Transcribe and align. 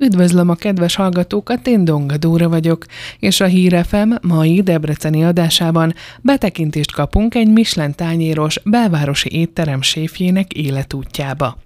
Üdvözlöm 0.00 0.48
a 0.48 0.54
kedves 0.54 0.94
hallgatókat, 0.94 1.66
én 1.66 1.84
Donga 1.84 2.16
Dóra 2.16 2.48
vagyok, 2.48 2.84
és 3.18 3.40
a 3.40 3.46
Hírefem 3.46 4.18
mai 4.22 4.62
debreceni 4.62 5.24
adásában 5.24 5.94
betekintést 6.20 6.92
kapunk 6.92 7.34
egy 7.34 7.50
Michelin 7.50 7.94
tányéros 7.94 8.60
belvárosi 8.64 9.32
étterem 9.32 9.82
séfjének 9.82 10.52
életútjába. 10.52 11.58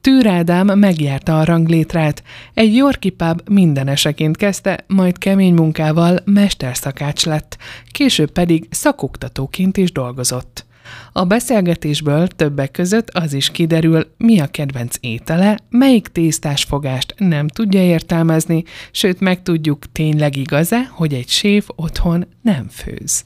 Tűr 0.00 0.26
Ádám 0.26 0.78
megjárta 0.78 1.38
a 1.38 1.44
ranglétrát, 1.44 2.22
egy 2.54 2.74
Yorki 2.74 3.16
mindeneseként 3.50 4.36
kezdte, 4.36 4.84
majd 4.86 5.18
kemény 5.18 5.54
munkával 5.54 6.18
mesterszakács 6.24 7.24
lett, 7.24 7.56
később 7.90 8.30
pedig 8.30 8.66
szakoktatóként 8.70 9.76
is 9.76 9.92
dolgozott. 9.92 10.66
A 11.12 11.24
beszélgetésből 11.24 12.26
többek 12.26 12.70
között 12.70 13.10
az 13.10 13.32
is 13.32 13.50
kiderül, 13.50 14.14
mi 14.16 14.40
a 14.40 14.46
kedvenc 14.46 14.96
étele, 15.00 15.58
melyik 15.70 16.08
tésztás 16.08 16.64
fogást 16.64 17.14
nem 17.18 17.48
tudja 17.48 17.82
értelmezni, 17.82 18.64
sőt 18.90 19.20
megtudjuk 19.20 19.92
tényleg 19.92 20.36
igaz-e, 20.36 20.86
hogy 20.90 21.14
egy 21.14 21.28
séf 21.28 21.68
otthon 21.74 22.26
nem 22.42 22.68
főz. 22.68 23.24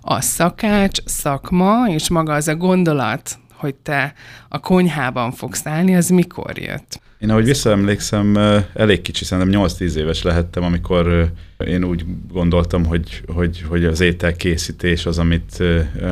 A 0.00 0.20
szakács, 0.20 0.98
szakma 1.04 1.88
és 1.88 2.08
maga 2.08 2.32
az 2.32 2.48
a 2.48 2.56
gondolat, 2.56 3.38
hogy 3.54 3.74
te 3.74 4.14
a 4.48 4.58
konyhában 4.58 5.32
fogsz 5.32 5.66
állni, 5.66 5.96
az 5.96 6.08
mikor 6.08 6.58
jött? 6.58 6.99
Én 7.20 7.30
ahogy 7.30 7.44
visszaemlékszem, 7.44 8.36
elég 8.74 9.00
kicsi, 9.02 9.24
szerintem 9.24 9.62
8-10 9.62 9.94
éves 9.94 10.22
lehettem, 10.22 10.62
amikor 10.62 11.30
én 11.66 11.84
úgy 11.84 12.04
gondoltam, 12.32 12.84
hogy, 12.84 13.22
hogy, 13.26 13.64
hogy 13.68 13.84
az 13.84 14.00
étel 14.00 14.36
készítés 14.36 15.06
az, 15.06 15.18
amit, 15.18 15.62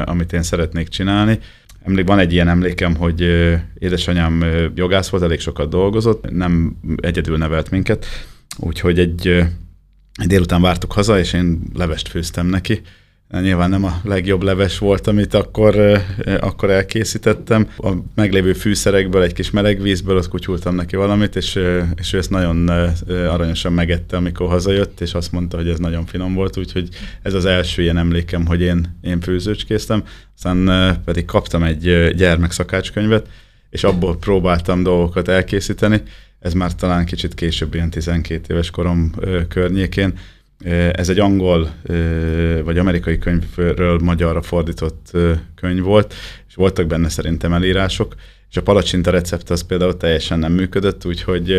amit 0.04 0.32
én 0.32 0.42
szeretnék 0.42 0.88
csinálni. 0.88 1.38
Emlék, 1.84 2.06
van 2.06 2.18
egy 2.18 2.32
ilyen 2.32 2.48
emlékem, 2.48 2.96
hogy 2.96 3.20
édesanyám 3.78 4.44
jogász 4.74 5.08
volt, 5.08 5.22
elég 5.22 5.40
sokat 5.40 5.68
dolgozott, 5.68 6.30
nem 6.30 6.76
egyedül 6.96 7.36
nevelt 7.36 7.70
minket, 7.70 8.06
úgyhogy 8.56 8.98
egy 8.98 9.44
délután 10.26 10.60
vártuk 10.60 10.92
haza, 10.92 11.18
és 11.18 11.32
én 11.32 11.62
levest 11.74 12.08
főztem 12.08 12.46
neki, 12.46 12.80
Nyilván 13.30 13.70
nem 13.70 13.84
a 13.84 14.00
legjobb 14.04 14.42
leves 14.42 14.78
volt, 14.78 15.06
amit 15.06 15.34
akkor, 15.34 16.00
akkor 16.40 16.70
elkészítettem. 16.70 17.68
A 17.76 17.92
meglévő 18.14 18.52
fűszerekből, 18.52 19.22
egy 19.22 19.32
kis 19.32 19.50
meleg 19.50 19.82
vízből 19.82 20.16
ott 20.16 20.28
kutyultam 20.28 20.74
neki 20.74 20.96
valamit, 20.96 21.36
és, 21.36 21.60
és 21.94 22.12
ő 22.12 22.18
ezt 22.18 22.30
nagyon 22.30 22.68
aranyosan 23.08 23.72
megette, 23.72 24.16
amikor 24.16 24.48
hazajött, 24.48 25.00
és 25.00 25.14
azt 25.14 25.32
mondta, 25.32 25.56
hogy 25.56 25.68
ez 25.68 25.78
nagyon 25.78 26.06
finom 26.06 26.34
volt, 26.34 26.56
úgyhogy 26.56 26.88
ez 27.22 27.34
az 27.34 27.44
első 27.44 27.82
ilyen 27.82 27.98
emlékem, 27.98 28.46
hogy 28.46 28.60
én, 28.60 28.98
én 29.00 29.20
főzőcskéztem. 29.20 30.04
Aztán 30.34 31.00
pedig 31.04 31.24
kaptam 31.24 31.62
egy 31.62 32.14
gyermekszakácskönyvet, 32.14 33.28
és 33.70 33.84
abból 33.84 34.16
próbáltam 34.16 34.82
dolgokat 34.82 35.28
elkészíteni. 35.28 36.02
Ez 36.40 36.52
már 36.52 36.74
talán 36.74 37.04
kicsit 37.04 37.34
később, 37.34 37.74
ilyen 37.74 37.90
12 37.90 38.54
éves 38.54 38.70
korom 38.70 39.14
környékén 39.48 40.18
ez 40.92 41.08
egy 41.08 41.18
angol 41.18 41.70
vagy 42.64 42.78
amerikai 42.78 43.18
könyvről 43.18 43.98
magyarra 43.98 44.42
fordított 44.42 45.10
könyv 45.54 45.82
volt, 45.82 46.14
és 46.48 46.54
voltak 46.54 46.86
benne 46.86 47.08
szerintem 47.08 47.52
elírások, 47.52 48.14
és 48.50 48.56
a 48.56 48.62
palacsinta 48.62 49.10
recept 49.10 49.50
az 49.50 49.66
például 49.66 49.96
teljesen 49.96 50.38
nem 50.38 50.52
működött, 50.52 51.04
úgyhogy 51.04 51.50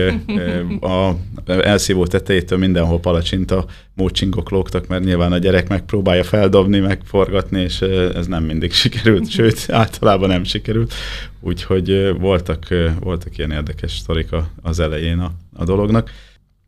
a 0.81 1.11
elszívó 1.45 2.05
tetejétől 2.05 2.57
mindenhol 2.57 2.99
palacsinta 2.99 3.65
mócsingok 3.93 4.49
lógtak, 4.49 4.87
mert 4.87 5.03
nyilván 5.03 5.31
a 5.31 5.37
gyerek 5.37 5.69
megpróbálja 5.69 6.23
feldobni, 6.23 6.79
megforgatni, 6.79 7.61
és 7.61 7.81
ez 8.15 8.27
nem 8.27 8.43
mindig 8.43 8.71
sikerült, 8.71 9.29
sőt, 9.29 9.65
általában 9.71 10.29
nem 10.29 10.43
sikerült. 10.43 10.93
Úgyhogy 11.39 12.13
voltak, 12.19 12.67
voltak 12.99 13.37
ilyen 13.37 13.51
érdekes 13.51 13.97
sztorik 13.97 14.29
az 14.61 14.79
elején 14.79 15.19
a, 15.19 15.31
a 15.55 15.63
dolognak 15.63 16.11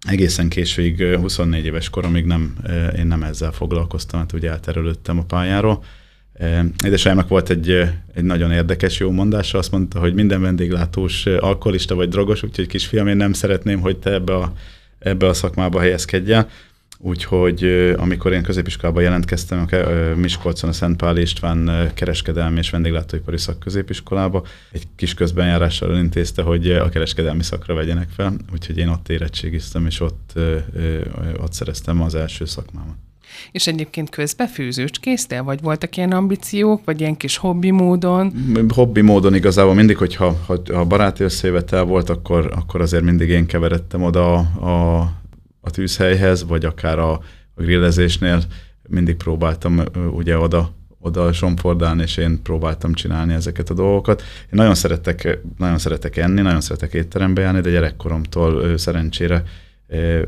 egészen 0.07 0.49
későig, 0.49 1.03
24 1.03 1.65
éves 1.65 1.89
koromig 1.89 2.25
nem, 2.25 2.55
én 2.97 3.07
nem 3.07 3.23
ezzel 3.23 3.51
foglalkoztam, 3.51 4.19
hát 4.19 4.33
ugye 4.33 4.49
elterülődtem 4.49 5.19
a 5.19 5.23
pályáról. 5.23 5.83
Édesanyámnak 6.85 7.27
volt 7.27 7.49
egy, 7.49 7.69
egy 8.13 8.23
nagyon 8.23 8.51
érdekes 8.51 8.99
jó 8.99 9.11
mondása, 9.11 9.57
azt 9.57 9.71
mondta, 9.71 9.99
hogy 9.99 10.13
minden 10.13 10.41
vendéglátós 10.41 11.25
alkoholista 11.25 11.95
vagy 11.95 12.09
drogos, 12.09 12.43
úgyhogy 12.43 12.67
kisfiam, 12.67 13.07
én 13.07 13.17
nem 13.17 13.33
szeretném, 13.33 13.79
hogy 13.79 13.97
te 13.97 14.11
ebbe 14.13 14.35
a, 14.35 14.53
ebbe 14.99 15.27
a 15.27 15.33
szakmába 15.33 15.79
helyezkedjél. 15.79 16.49
Úgyhogy 17.03 17.63
amikor 17.97 18.31
én 18.31 18.43
középiskolában 18.43 19.03
jelentkeztem, 19.03 19.67
a 19.71 19.75
Miskolcon 20.15 20.69
a 20.69 20.73
Szent 20.73 20.97
Pál 20.97 21.17
István 21.17 21.91
kereskedelmi 21.93 22.57
és 22.57 22.69
vendéglátóipari 22.69 23.37
szakközépiskolába, 23.37 24.43
egy 24.71 24.83
kis 24.95 25.13
közbenjárással 25.13 25.97
intézte, 25.97 26.41
hogy 26.41 26.71
a 26.71 26.89
kereskedelmi 26.89 27.43
szakra 27.43 27.73
vegyenek 27.73 28.09
fel, 28.15 28.33
úgyhogy 28.53 28.77
én 28.77 28.87
ott 28.87 29.09
érettségiztem, 29.09 29.85
és 29.85 29.99
ott, 29.99 30.33
ott 31.37 31.53
szereztem 31.53 32.01
az 32.01 32.15
első 32.15 32.45
szakmámat. 32.45 32.95
És 33.51 33.67
egyébként 33.67 34.09
közbe 34.09 34.49
késztél, 34.99 35.43
vagy 35.43 35.61
voltak 35.61 35.97
ilyen 35.97 36.11
ambíciók, 36.11 36.81
vagy 36.85 36.99
ilyen 36.99 37.17
kis 37.17 37.37
hobbi 37.37 37.71
módon? 37.71 38.33
Hobbi 38.73 39.01
módon 39.01 39.35
igazából 39.35 39.73
mindig, 39.73 39.97
hogyha 39.97 40.37
ha, 40.45 40.61
a 40.73 40.85
baráti 40.85 41.23
összejövetel 41.23 41.83
volt, 41.83 42.09
akkor, 42.09 42.51
akkor 42.55 42.81
azért 42.81 43.03
mindig 43.03 43.29
én 43.29 43.45
keveredtem 43.45 44.03
oda 44.03 44.33
a, 44.33 44.69
a 44.69 45.20
a 45.61 45.69
tűzhelyhez, 45.69 46.45
vagy 46.45 46.65
akár 46.65 46.99
a, 46.99 47.11
a 47.53 47.61
grillezésnél 47.61 48.41
mindig 48.89 49.15
próbáltam 49.15 49.83
ugye 50.11 50.37
oda, 50.37 50.71
oda 50.99 51.33
sompordálni, 51.33 52.01
és 52.01 52.17
én 52.17 52.41
próbáltam 52.41 52.93
csinálni 52.93 53.33
ezeket 53.33 53.69
a 53.69 53.73
dolgokat. 53.73 54.21
Én 54.21 54.49
nagyon 54.51 54.75
szeretek, 54.75 55.39
nagyon 55.57 55.77
szeretek 55.77 56.17
enni, 56.17 56.41
nagyon 56.41 56.61
szeretek 56.61 56.93
étterembe 56.93 57.41
járni, 57.41 57.61
de 57.61 57.69
gyerekkoromtól 57.69 58.77
szerencsére 58.77 59.43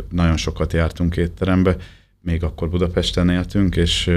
nagyon 0.09 0.37
sokat 0.37 0.73
jártunk 0.73 1.17
étterembe, 1.17 1.75
még 2.21 2.43
akkor 2.43 2.69
Budapesten 2.69 3.29
éltünk, 3.29 3.75
és, 3.75 4.11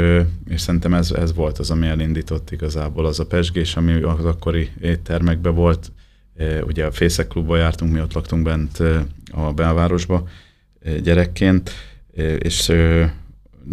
és 0.48 0.60
szerintem 0.60 0.94
ez, 0.94 1.10
ez 1.10 1.34
volt 1.34 1.58
az, 1.58 1.70
ami 1.70 1.86
elindított 1.86 2.50
igazából 2.50 3.06
az 3.06 3.20
a 3.20 3.26
pesgés, 3.26 3.76
ami 3.76 4.02
az 4.02 4.24
akkori 4.24 4.70
éttermekben 4.80 5.54
volt. 5.54 5.92
Ugye 6.66 6.84
a 6.84 6.90
Fészek 6.90 7.28
klubba 7.28 7.56
jártunk, 7.56 7.92
mi 7.92 8.00
ott 8.00 8.12
laktunk 8.12 8.42
bent 8.42 8.78
a 9.30 9.52
belvárosba, 9.52 10.28
gyerekként, 11.02 11.70
és 12.38 12.72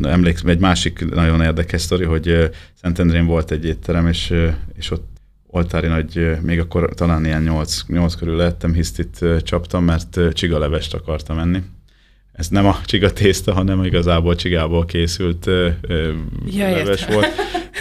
emlékszem, 0.01 0.49
egy 0.49 0.59
másik 0.59 1.09
nagyon 1.09 1.41
érdekes 1.41 1.81
sztori, 1.81 2.03
hogy 2.03 2.49
Szentendrén 2.81 3.25
volt 3.25 3.51
egy 3.51 3.65
étterem, 3.65 4.07
és, 4.07 4.33
és 4.77 4.91
ott 4.91 5.07
oltári 5.47 5.87
nagy, 5.87 6.37
még 6.41 6.59
akkor 6.59 6.93
talán 6.93 7.25
ilyen 7.25 7.43
8, 7.43 7.83
8 7.87 8.15
körül 8.15 8.35
lettem, 8.35 8.73
hisztit 8.73 9.25
csaptam, 9.43 9.83
mert 9.83 10.19
csigalevest 10.33 10.93
akartam 10.93 11.39
enni. 11.39 11.61
Ez 12.33 12.47
nem 12.47 12.65
a 12.65 12.79
csiga 12.85 13.13
tészta, 13.13 13.53
hanem 13.53 13.83
igazából 13.83 14.35
csigából 14.35 14.85
készült 14.85 15.45
ja, 16.45 16.69
leves 16.69 17.01
értem. 17.01 17.13
volt. 17.13 17.27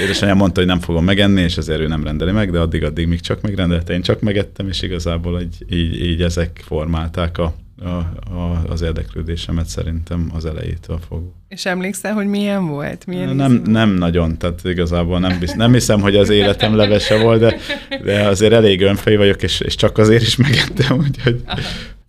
Édesanyám 0.00 0.36
mondta, 0.36 0.60
hogy 0.60 0.68
nem 0.68 0.80
fogom 0.80 1.04
megenni, 1.04 1.40
és 1.40 1.56
ezért 1.56 1.80
ő 1.80 1.86
nem 1.86 2.04
rendeli 2.04 2.30
meg, 2.32 2.50
de 2.50 2.60
addig-addig 2.60 3.06
még 3.06 3.20
csak 3.20 3.40
megrendelte, 3.40 3.92
én 3.92 4.02
csak 4.02 4.20
megettem, 4.20 4.68
és 4.68 4.82
igazából 4.82 5.40
így, 5.40 5.64
így, 5.68 6.00
így 6.00 6.22
ezek 6.22 6.62
formálták 6.64 7.38
a, 7.38 7.54
a, 7.84 7.96
a, 8.34 8.62
az 8.68 8.82
érdeklődésemet 8.82 9.66
szerintem 9.66 10.30
az 10.34 10.44
elejétől 10.44 10.98
fogva. 11.08 11.32
És 11.48 11.66
emlékszel, 11.66 12.14
hogy 12.14 12.26
milyen 12.26 12.66
volt? 12.66 13.06
Milyen 13.06 13.36
nem, 13.36 13.52
nem 13.52 13.90
nagyon, 13.90 14.38
tehát 14.38 14.64
igazából 14.64 15.18
nem, 15.18 15.38
bizt, 15.38 15.56
nem 15.56 15.72
hiszem, 15.72 16.00
hogy 16.00 16.16
az 16.16 16.28
életem 16.28 16.76
levese 16.76 17.22
volt, 17.22 17.40
de, 17.40 17.56
de 18.04 18.26
azért 18.26 18.52
elég 18.52 18.80
önfej 18.80 19.16
vagyok, 19.16 19.42
és, 19.42 19.60
és 19.60 19.74
csak 19.74 19.98
azért 19.98 20.22
is 20.22 20.36
megettem, 20.36 20.98
úgyhogy... 20.98 21.42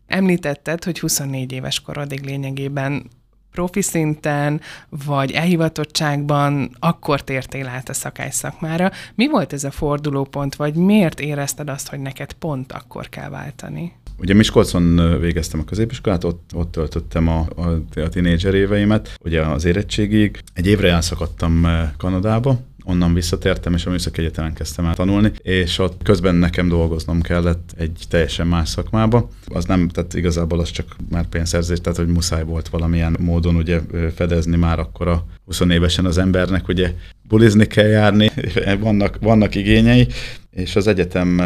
Említetted, 0.07 0.84
hogy 0.84 1.00
24 1.00 1.51
éves 1.51 1.79
korodig 1.79 2.25
lényegében 2.25 3.09
profi 3.51 3.81
szinten, 3.81 4.61
vagy 5.05 5.31
elhivatottságban 5.31 6.69
akkor 6.79 7.22
tértél 7.22 7.67
át 7.67 7.90
a 7.90 7.94
szakály 7.94 8.29
szakmára. 8.29 8.91
Mi 9.16 9.28
volt 9.28 9.53
ez 9.53 9.63
a 9.63 9.72
fordulópont, 9.72 10.55
vagy 10.55 10.75
miért 10.75 11.19
érezted 11.19 11.69
azt, 11.69 11.90
hogy 11.90 12.00
neked 12.00 12.34
pont 12.34 12.72
akkor 12.72 13.09
kell 13.09 13.29
váltani? 13.29 13.94
Ugye 14.23 14.34
Miskolcon 14.34 15.19
végeztem 15.19 15.59
a 15.59 15.63
középiskolát, 15.63 16.23
ott, 16.23 16.51
ott 16.53 16.72
töltöttem 16.72 17.28
a, 17.28 17.47
a, 17.55 17.99
a 17.99 18.09
tínédzser 18.09 18.53
éveimet, 18.53 19.16
ugye 19.23 19.41
az 19.41 19.66
érettségig. 19.66 20.40
Egy 20.53 20.67
évre 20.67 20.91
elszakadtam 20.91 21.67
Kanadába, 21.97 22.59
onnan 22.84 23.14
visszatértem, 23.14 23.73
és 23.73 23.85
a 23.85 23.90
Műszaki 23.90 24.20
Egyetemen 24.20 24.53
kezdtem 24.53 24.85
el 24.85 24.96
tanulni, 24.96 25.31
és 25.41 25.79
ott 25.79 26.03
közben 26.03 26.35
nekem 26.35 26.67
dolgoznom 26.67 27.22
kellett 27.22 27.73
egy 27.78 27.99
teljesen 28.09 28.47
más 28.47 28.70
szakmába. 28.70 29.29
Az 29.47 29.66
nem, 29.66 29.87
tehát 29.87 30.14
igazából 30.14 30.59
az 30.59 30.69
csak 30.69 30.96
már 31.09 31.28
pénzszerzés, 31.28 31.81
tehát 31.81 31.99
hogy 31.99 32.08
muszáj 32.08 32.43
volt 32.43 32.69
valamilyen 32.69 33.16
módon 33.19 33.55
ugye 33.55 33.79
fedezni 34.16 34.58
már 34.58 34.79
akkor 34.79 35.08
a 35.08 35.26
20 35.46 35.59
évesen 35.59 36.05
az 36.05 36.17
embernek, 36.17 36.67
ugye 36.67 36.93
bulizni 37.28 37.66
kell 37.66 37.87
járni, 37.87 38.31
vannak, 38.79 39.17
vannak 39.22 39.55
igényei, 39.55 40.08
és 40.52 40.76
az 40.76 40.87
egyetem 40.87 41.41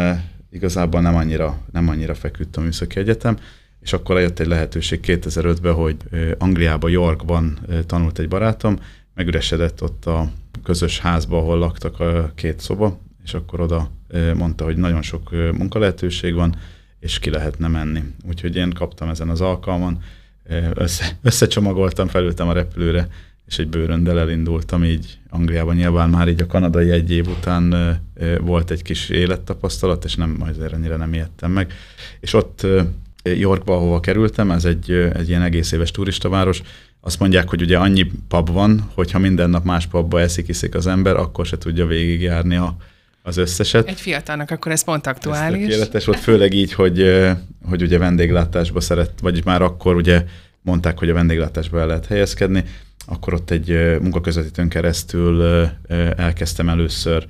igazából 0.50 1.00
nem 1.00 1.16
annyira, 1.16 1.58
nem 1.72 1.88
annyira 1.88 2.14
feküdt 2.14 2.56
a 2.56 2.60
Műszaki 2.60 2.98
Egyetem, 2.98 3.38
és 3.80 3.92
akkor 3.92 4.16
eljött 4.16 4.38
egy 4.38 4.46
lehetőség 4.46 5.00
2005-ben, 5.02 5.74
hogy 5.74 5.96
Angliában, 6.38 6.90
Yorkban 6.90 7.58
tanult 7.86 8.18
egy 8.18 8.28
barátom, 8.28 8.78
megüresedett 9.14 9.82
ott 9.82 10.06
a 10.06 10.30
közös 10.64 10.98
házba, 10.98 11.38
ahol 11.38 11.58
laktak 11.58 12.00
a 12.00 12.32
két 12.34 12.60
szoba, 12.60 12.98
és 13.24 13.34
akkor 13.34 13.60
oda 13.60 13.90
mondta, 14.34 14.64
hogy 14.64 14.76
nagyon 14.76 15.02
sok 15.02 15.30
munkalehetőség 15.30 16.34
van, 16.34 16.56
és 17.00 17.18
ki 17.18 17.30
lehetne 17.30 17.68
menni. 17.68 18.02
Úgyhogy 18.28 18.56
én 18.56 18.70
kaptam 18.70 19.08
ezen 19.08 19.28
az 19.28 19.40
alkalmon, 19.40 20.02
össze, 20.74 21.18
összecsomagoltam, 21.22 22.08
felültem 22.08 22.48
a 22.48 22.52
repülőre, 22.52 23.08
és 23.48 23.58
egy 23.58 23.68
bőröndel 23.68 24.18
elindultam 24.18 24.84
így 24.84 25.18
Angliában. 25.30 25.76
Nyilván 25.76 26.10
már 26.10 26.28
így 26.28 26.42
a 26.42 26.46
kanadai 26.46 26.90
egy 26.90 27.10
év 27.10 27.26
után 27.28 27.98
volt 28.40 28.70
egy 28.70 28.82
kis 28.82 29.08
élettapasztalat, 29.08 30.04
és 30.04 30.14
nem, 30.14 30.36
azért 30.40 30.72
ennyire 30.72 30.96
nem 30.96 31.12
ijedtem 31.12 31.50
meg. 31.50 31.72
És 32.20 32.32
ott 32.32 32.66
Yorkba, 33.22 33.74
ahova 33.74 34.00
kerültem, 34.00 34.50
ez 34.50 34.64
egy, 34.64 34.90
egy 34.90 35.28
ilyen 35.28 35.42
egész 35.42 35.72
éves 35.72 35.90
turistaváros, 35.90 36.62
azt 37.00 37.18
mondják, 37.18 37.48
hogy 37.48 37.62
ugye 37.62 37.78
annyi 37.78 38.10
pub 38.28 38.50
van, 38.50 38.90
hogyha 38.94 39.18
minden 39.18 39.50
nap 39.50 39.64
más 39.64 39.86
pubba 39.86 40.20
eszik, 40.20 40.48
iszik 40.48 40.74
az 40.74 40.86
ember, 40.86 41.16
akkor 41.16 41.46
se 41.46 41.58
tudja 41.58 41.86
végigjárni 41.86 42.56
a, 42.56 42.76
az 43.22 43.36
összeset. 43.36 43.88
Egy 43.88 44.00
fiatalnak 44.00 44.50
akkor 44.50 44.72
ez 44.72 44.84
pont 44.84 45.06
aktuális. 45.06 45.62
Ez 45.62 45.68
tökéletes 45.68 46.04
volt, 46.04 46.18
főleg 46.18 46.52
így, 46.52 46.72
hogy, 46.72 47.26
hogy 47.64 47.82
ugye 47.82 47.98
vendéglátásba 47.98 48.80
szeret, 48.80 49.12
vagyis 49.20 49.42
már 49.42 49.62
akkor 49.62 49.96
ugye 49.96 50.24
mondták, 50.62 50.98
hogy 50.98 51.10
a 51.10 51.14
vendéglátásba 51.14 51.80
el 51.80 51.86
lehet 51.86 52.06
helyezkedni, 52.06 52.64
akkor 53.08 53.34
ott 53.34 53.50
egy 53.50 53.98
munkaközvetítőn 54.00 54.68
keresztül 54.68 55.42
elkezdtem 56.16 56.68
először 56.68 57.26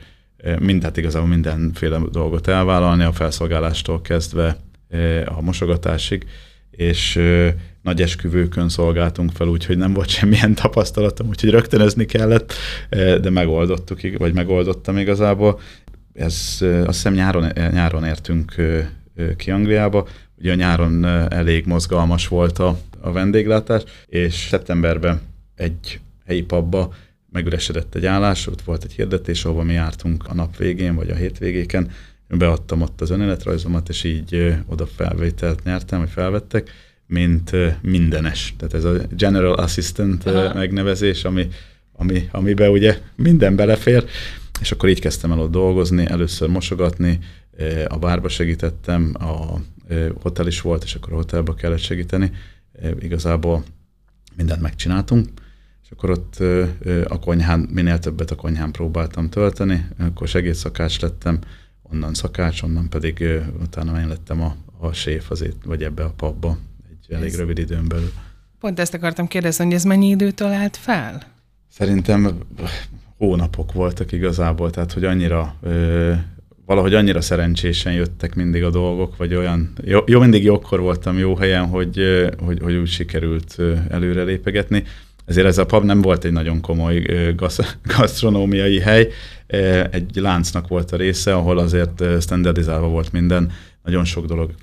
mind, 0.58 0.82
hát 0.82 0.96
igazából 0.96 1.28
mindenféle 1.28 2.00
dolgot 2.10 2.48
elvállalni, 2.48 3.04
a 3.04 3.12
felszolgálástól 3.12 4.00
kezdve 4.00 4.56
a 5.24 5.40
mosogatásig, 5.40 6.26
és 6.70 7.20
nagy 7.82 8.02
esküvőkön 8.02 8.68
szolgáltunk 8.68 9.30
fel, 9.30 9.46
úgyhogy 9.46 9.76
nem 9.76 9.92
volt 9.92 10.08
semmilyen 10.08 10.54
tapasztalatom, 10.54 11.28
úgyhogy 11.28 11.50
rögtönözni 11.50 12.04
kellett, 12.06 12.52
de 13.20 13.30
megoldottuk, 13.30 14.00
vagy 14.18 14.34
megoldottam 14.34 14.96
igazából. 14.96 15.60
Ez 16.14 16.56
azt 16.60 16.86
hiszem 16.86 17.12
nyáron, 17.12 17.46
nyáron 17.54 18.04
értünk 18.04 18.54
ki 19.36 19.50
Angliába, 19.50 20.06
ugye 20.38 20.52
a 20.52 20.54
nyáron 20.54 21.04
elég 21.28 21.66
mozgalmas 21.66 22.28
volt 22.28 22.58
a, 22.58 22.78
a 23.00 23.12
vendéglátás, 23.12 23.82
és 24.06 24.34
szeptemberben 24.34 25.20
egy 25.58 26.00
helyi 26.26 26.42
pubba 26.42 26.94
megüresedett 27.32 27.94
egy 27.94 28.06
állás, 28.06 28.46
ott 28.46 28.62
volt 28.62 28.84
egy 28.84 28.92
hirdetés, 28.92 29.44
ahova 29.44 29.62
mi 29.62 29.72
jártunk 29.72 30.26
a 30.26 30.34
nap 30.34 30.56
végén, 30.56 30.94
vagy 30.94 31.10
a 31.10 31.14
hétvégéken, 31.14 31.90
beadtam 32.28 32.82
ott 32.82 33.00
az 33.00 33.10
önéletrajzomat, 33.10 33.88
és 33.88 34.04
így 34.04 34.56
oda 34.66 34.86
felvételt 34.86 35.64
nyertem, 35.64 35.98
vagy 35.98 36.10
felvettek, 36.10 36.70
mint 37.06 37.50
mindenes. 37.82 38.54
Tehát 38.56 38.74
ez 38.74 38.84
a 38.84 38.94
General 39.10 39.54
Assistant 39.54 40.26
Aha. 40.26 40.54
megnevezés, 40.54 41.24
ami, 41.24 41.48
ami, 41.92 42.28
amiben 42.30 42.70
ugye 42.70 42.98
minden 43.16 43.56
belefér, 43.56 44.04
és 44.60 44.72
akkor 44.72 44.88
így 44.88 45.00
kezdtem 45.00 45.32
el 45.32 45.40
ott 45.40 45.50
dolgozni, 45.50 46.06
először 46.06 46.48
mosogatni, 46.48 47.18
a 47.88 47.98
bárba 47.98 48.28
segítettem, 48.28 49.14
a 49.14 49.60
hotel 50.22 50.46
is 50.46 50.60
volt, 50.60 50.84
és 50.84 50.94
akkor 50.94 51.12
a 51.12 51.16
hotelba 51.16 51.54
kellett 51.54 51.78
segíteni. 51.78 52.30
Igazából 53.00 53.64
mindent 54.36 54.60
megcsináltunk, 54.60 55.28
és 55.88 55.94
akkor 55.96 56.10
ott 56.10 56.36
a 57.08 57.18
konyhán, 57.18 57.68
minél 57.72 57.98
többet 57.98 58.30
a 58.30 58.34
konyhán 58.34 58.72
próbáltam 58.72 59.28
tölteni, 59.28 59.86
akkor 59.98 60.28
segédszakács 60.28 61.00
lettem, 61.00 61.38
onnan 61.82 62.14
szakács, 62.14 62.62
onnan 62.62 62.88
pedig 62.88 63.24
utána 63.62 64.00
én 64.00 64.08
lettem 64.08 64.42
a, 64.42 64.56
a 64.78 64.92
séf 64.92 65.30
azért, 65.30 65.64
vagy 65.64 65.82
ebbe 65.82 66.04
a 66.04 66.10
pubba 66.10 66.58
egy 66.90 67.14
elég 67.14 67.28
ez 67.28 67.36
rövid 67.36 67.58
időn 67.58 67.88
belül. 67.88 68.12
Pont 68.60 68.78
ezt 68.80 68.94
akartam 68.94 69.26
kérdezni, 69.26 69.64
hogy 69.64 69.74
ez 69.74 69.84
mennyi 69.84 70.08
időtől 70.08 70.48
állt 70.48 70.76
fel? 70.76 71.22
Szerintem 71.70 72.38
hónapok 73.16 73.72
voltak 73.72 74.12
igazából, 74.12 74.70
tehát 74.70 74.92
hogy 74.92 75.04
annyira 75.04 75.54
ö, 75.62 76.12
valahogy 76.66 76.94
annyira 76.94 77.20
szerencsésen 77.20 77.92
jöttek 77.92 78.34
mindig 78.34 78.64
a 78.64 78.70
dolgok, 78.70 79.16
vagy 79.16 79.34
olyan, 79.34 79.72
jó, 79.84 80.00
jó 80.06 80.20
mindig 80.20 80.44
jókor 80.44 80.80
voltam 80.80 81.18
jó 81.18 81.36
helyen, 81.36 81.66
hogy, 81.66 82.00
hogy, 82.38 82.58
hogy 82.62 82.74
úgy 82.74 82.88
sikerült 82.88 83.56
előre 83.88 84.22
lépegetni. 84.22 84.84
Ezért 85.28 85.46
ez 85.46 85.58
a 85.58 85.66
pub 85.66 85.84
nem 85.84 86.00
volt 86.00 86.24
egy 86.24 86.32
nagyon 86.32 86.60
komoly 86.60 87.02
gasztronómiai 87.96 88.80
hely, 88.80 89.08
egy 89.90 90.16
láncnak 90.16 90.68
volt 90.68 90.92
a 90.92 90.96
része, 90.96 91.34
ahol 91.34 91.58
azért 91.58 92.04
standardizálva 92.20 92.88
volt 92.88 93.12
minden, 93.12 93.52
nagyon 93.82 94.04
sok 94.04 94.26
dolog 94.26 94.54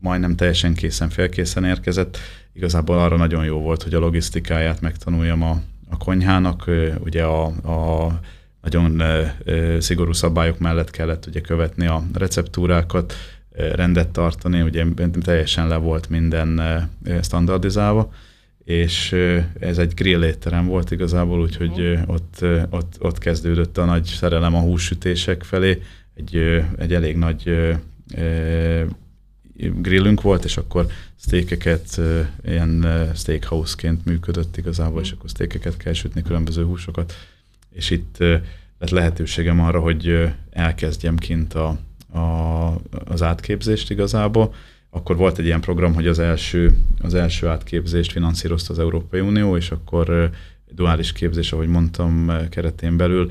majdnem 0.00 0.36
teljesen 0.36 0.74
készen, 0.74 1.08
félkészen 1.08 1.64
érkezett. 1.64 2.18
Igazából 2.52 2.98
arra 2.98 3.16
nagyon 3.16 3.44
jó 3.44 3.58
volt, 3.58 3.82
hogy 3.82 3.94
a 3.94 3.98
logisztikáját 3.98 4.80
megtanuljam 4.80 5.42
a, 5.42 5.60
a 5.90 5.96
konyhának, 5.96 6.70
ugye 7.04 7.22
a, 7.22 7.44
a 7.46 8.08
nagyon 8.62 9.02
szigorú 9.78 10.12
szabályok 10.12 10.58
mellett 10.58 10.90
kellett 10.90 11.26
ugye 11.26 11.40
követni 11.40 11.86
a 11.86 12.02
receptúrákat, 12.14 13.14
rendet 13.74 14.08
tartani, 14.08 14.60
ugye 14.60 14.84
teljesen 15.22 15.68
le 15.68 15.76
volt 15.76 16.08
minden 16.08 16.60
standardizálva, 17.22 18.12
és 18.68 19.12
ez 19.58 19.78
egy 19.78 19.94
grill 19.94 20.24
étterem 20.24 20.66
volt 20.66 20.90
igazából, 20.90 21.40
úgyhogy 21.40 21.98
ott, 22.06 22.44
ott, 22.70 22.96
ott 22.98 23.18
kezdődött 23.18 23.78
a 23.78 23.84
nagy 23.84 24.04
szerelem 24.04 24.54
a 24.54 24.60
hússütések 24.60 25.42
felé, 25.42 25.82
egy, 26.14 26.36
egy 26.78 26.94
elég 26.94 27.16
nagy 27.16 27.56
grillünk 29.56 30.20
volt, 30.20 30.44
és 30.44 30.56
akkor 30.56 30.86
steakeket 31.20 32.00
ilyen 32.44 32.86
steakhouse-ként 33.14 34.04
működött 34.04 34.56
igazából, 34.56 35.00
és 35.00 35.12
akkor 35.12 35.28
steakeket 35.30 35.76
kell 35.76 35.92
sütni, 35.92 36.22
különböző 36.22 36.64
húsokat, 36.64 37.14
és 37.70 37.90
itt 37.90 38.16
lett 38.78 38.90
lehetőségem 38.90 39.60
arra, 39.60 39.80
hogy 39.80 40.28
elkezdjem 40.50 41.16
kint 41.16 41.54
a, 41.54 41.78
a, 42.18 42.74
az 43.04 43.22
átképzést 43.22 43.90
igazából. 43.90 44.54
Akkor 44.90 45.16
volt 45.16 45.38
egy 45.38 45.44
ilyen 45.44 45.60
program, 45.60 45.94
hogy 45.94 46.06
az 46.06 46.18
első, 46.18 46.76
az 47.00 47.14
első 47.14 47.46
átképzést 47.46 48.12
finanszírozta 48.12 48.72
az 48.72 48.78
Európai 48.78 49.20
Unió, 49.20 49.56
és 49.56 49.70
akkor 49.70 50.30
duális 50.70 51.12
képzés, 51.12 51.52
ahogy 51.52 51.68
mondtam, 51.68 52.32
keretén 52.50 52.96
belül, 52.96 53.30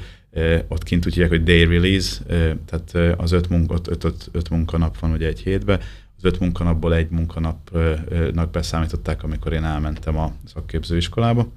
ott 0.67 0.83
kint 0.83 1.05
úgy 1.05 1.13
hívják, 1.13 1.31
hogy 1.31 1.43
day 1.43 1.65
release, 1.65 2.23
tehát 2.65 3.19
az 3.19 3.31
öt, 3.31 3.49
munka, 3.49 3.75
öt, 3.89 4.03
öt, 4.03 4.29
öt 4.31 4.49
munkanap 4.49 4.99
van 4.99 5.11
ugye 5.11 5.27
egy 5.27 5.39
hétbe, 5.39 5.79
az 6.17 6.23
öt 6.23 6.39
munkanapból 6.39 6.95
egy 6.95 7.09
munkanapnak 7.09 8.51
beszámították, 8.51 9.23
amikor 9.23 9.53
én 9.53 9.63
elmentem 9.63 10.17
a 10.17 10.33
szakképzőiskolába, 10.45 11.47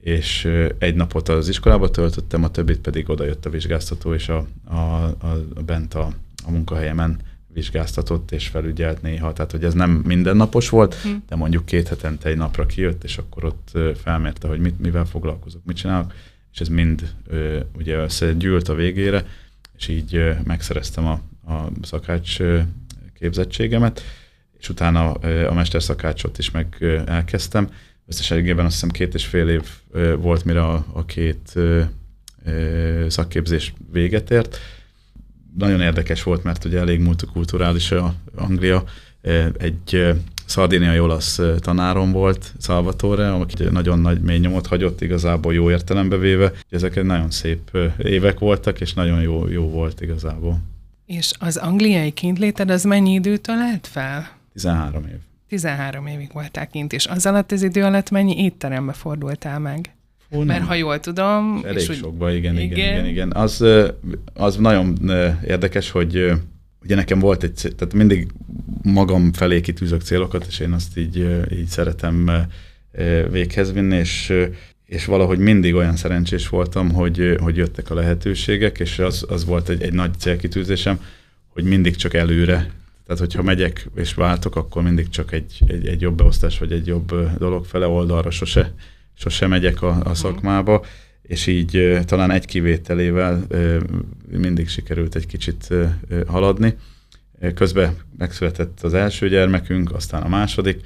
és 0.00 0.48
egy 0.78 0.94
napot 0.94 1.28
az 1.28 1.48
iskolába 1.48 1.90
töltöttem, 1.90 2.44
a 2.44 2.50
többit 2.50 2.78
pedig 2.78 3.08
oda 3.08 3.24
jött 3.24 3.46
a 3.46 3.50
vizsgáztató, 3.50 4.14
és 4.14 4.28
a, 4.28 4.46
a, 4.64 4.74
a, 4.74 5.44
a 5.54 5.62
bent 5.62 5.94
a, 5.94 6.12
a 6.44 6.50
munkahelyemen 6.50 7.18
vizsgáztatott 7.52 8.30
és 8.30 8.48
felügyelt 8.48 9.02
néha. 9.02 9.32
Tehát, 9.32 9.50
hogy 9.50 9.64
ez 9.64 9.74
nem 9.74 9.90
mindennapos 9.90 10.68
volt, 10.68 10.94
hm. 10.94 11.08
de 11.28 11.36
mondjuk 11.36 11.64
két 11.64 11.88
hetente 11.88 12.28
egy 12.28 12.36
napra 12.36 12.66
kijött, 12.66 13.04
és 13.04 13.18
akkor 13.18 13.44
ott 13.44 13.78
felmérte, 14.02 14.48
hogy 14.48 14.60
mit, 14.60 14.80
mivel 14.80 15.04
foglalkozok, 15.04 15.64
mit 15.64 15.76
csinálok, 15.76 16.12
és 16.52 16.60
ez 16.60 16.68
mind 16.68 17.14
ugye 17.76 17.96
összegyűlt 17.96 18.68
a 18.68 18.74
végére, 18.74 19.26
és 19.78 19.88
így 19.88 20.34
megszereztem 20.44 21.06
a, 21.06 21.20
a 21.52 21.68
szakács 21.82 22.38
képzettségemet, 23.14 24.02
és 24.58 24.68
utána 24.68 25.12
a 25.48 25.54
mesterszakácsot 25.54 26.38
is 26.38 26.50
meg 26.50 26.76
elkezdtem, 27.06 27.68
Összességében 28.06 28.64
azt 28.64 28.74
hiszem 28.74 28.90
két 28.90 29.14
és 29.14 29.26
fél 29.26 29.48
év 29.48 29.62
volt, 30.18 30.44
mire 30.44 30.62
a, 30.62 30.84
a 30.92 31.04
két 31.04 31.54
szakképzés 33.08 33.72
véget 33.92 34.30
ért. 34.30 34.58
Nagyon 35.58 35.80
érdekes 35.80 36.22
volt, 36.22 36.42
mert 36.42 36.64
ugye 36.64 36.78
elég 36.78 37.00
multikulturális 37.00 37.90
a 37.90 38.14
Anglia. 38.34 38.84
Egy 39.58 40.14
szardiniai 40.46 40.98
olasz 40.98 41.40
tanárom 41.58 42.12
volt, 42.12 42.54
Salvatore, 42.60 43.32
aki 43.32 43.64
nagyon 43.70 43.98
nagy 43.98 44.20
mély 44.20 44.38
nyomot 44.38 44.66
hagyott, 44.66 45.00
igazából 45.00 45.54
jó 45.54 45.70
értelembe 45.70 46.16
véve. 46.16 46.52
Ezek 46.70 47.02
nagyon 47.02 47.30
szép 47.30 47.70
évek 47.98 48.38
voltak, 48.38 48.80
és 48.80 48.94
nagyon 48.94 49.20
jó, 49.20 49.48
jó 49.48 49.68
volt 49.68 50.00
igazából. 50.00 50.60
És 51.06 51.32
az 51.38 51.56
angliai 51.56 52.10
kintléted 52.10 52.70
az 52.70 52.84
mennyi 52.84 53.12
időt 53.12 53.48
állt 53.48 53.86
fel? 53.86 54.30
13 54.52 55.06
év. 55.06 55.18
13 55.48 56.06
évig 56.06 56.30
voltál 56.32 56.66
kint, 56.66 56.92
és 56.92 57.06
az 57.06 57.26
alatt 57.26 57.52
az 57.52 57.62
idő 57.62 57.84
alatt 57.84 58.10
mennyi 58.10 58.42
étterembe 58.44 58.92
fordultál 58.92 59.58
meg? 59.58 59.94
Fú, 60.32 60.42
Mert 60.42 60.64
ha 60.64 60.74
jól 60.74 61.00
tudom... 61.00 61.60
Elég 61.64 61.88
és 61.88 61.96
sokba, 61.96 62.32
igen, 62.32 62.58
igen, 62.58 62.78
igen, 62.78 62.92
igen, 62.92 63.06
igen. 63.06 63.32
Az, 63.32 63.64
az 64.34 64.56
nagyon 64.56 65.10
érdekes, 65.46 65.90
hogy 65.90 66.32
ugye 66.82 66.94
nekem 66.94 67.18
volt 67.18 67.42
egy, 67.42 67.72
tehát 67.76 67.94
mindig 67.94 68.28
magam 68.82 69.32
felé 69.32 69.60
kitűzök 69.60 70.00
célokat, 70.00 70.46
és 70.48 70.58
én 70.58 70.72
azt 70.72 70.98
így, 70.98 71.44
így 71.52 71.66
szeretem 71.66 72.30
véghez 73.30 73.72
vinni, 73.72 73.96
és, 73.96 74.32
és 74.86 75.04
valahogy 75.04 75.38
mindig 75.38 75.74
olyan 75.74 75.96
szerencsés 75.96 76.48
voltam, 76.48 76.92
hogy, 76.92 77.36
hogy 77.40 77.56
jöttek 77.56 77.90
a 77.90 77.94
lehetőségek, 77.94 78.78
és 78.78 78.98
az, 78.98 79.24
az 79.28 79.44
volt 79.44 79.68
egy, 79.68 79.82
egy 79.82 79.92
nagy 79.92 80.18
célkitűzésem, 80.18 81.00
hogy 81.48 81.64
mindig 81.64 81.96
csak 81.96 82.14
előre. 82.14 82.70
Tehát, 83.06 83.20
hogyha 83.20 83.42
megyek 83.42 83.88
és 83.94 84.14
váltok, 84.14 84.56
akkor 84.56 84.82
mindig 84.82 85.08
csak 85.08 85.32
egy, 85.32 85.58
egy, 85.66 85.86
egy 85.86 86.00
jobb 86.00 86.16
beosztás, 86.16 86.58
vagy 86.58 86.72
egy 86.72 86.86
jobb 86.86 87.38
dolog 87.38 87.64
fele 87.64 87.86
oldalra 87.86 88.30
sose, 88.30 88.72
sose 89.14 89.46
megyek 89.46 89.82
a, 89.82 89.88
a 89.88 89.94
mhm. 89.94 90.12
szakmába, 90.12 90.84
és 91.22 91.46
így 91.46 91.98
talán 92.04 92.30
egy 92.30 92.46
kivételével 92.46 93.46
mindig 94.30 94.68
sikerült 94.68 95.14
egy 95.14 95.26
kicsit 95.26 95.68
haladni. 96.26 96.76
Közben 97.54 97.96
megszületett 98.18 98.80
az 98.80 98.94
első 98.94 99.28
gyermekünk, 99.28 99.94
aztán 99.94 100.22
a 100.22 100.28
második, 100.28 100.84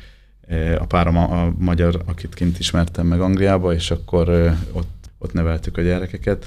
a 0.79 0.87
párom 0.87 1.17
a, 1.17 1.43
a 1.43 1.55
magyar, 1.59 2.03
akit 2.05 2.35
kint 2.35 2.59
ismertem 2.59 3.07
meg 3.07 3.21
Angliába, 3.21 3.75
és 3.75 3.91
akkor 3.91 4.29
ott, 4.73 5.11
ott 5.19 5.33
neveltük 5.33 5.77
a 5.77 5.83
gyerekeket, 5.83 6.47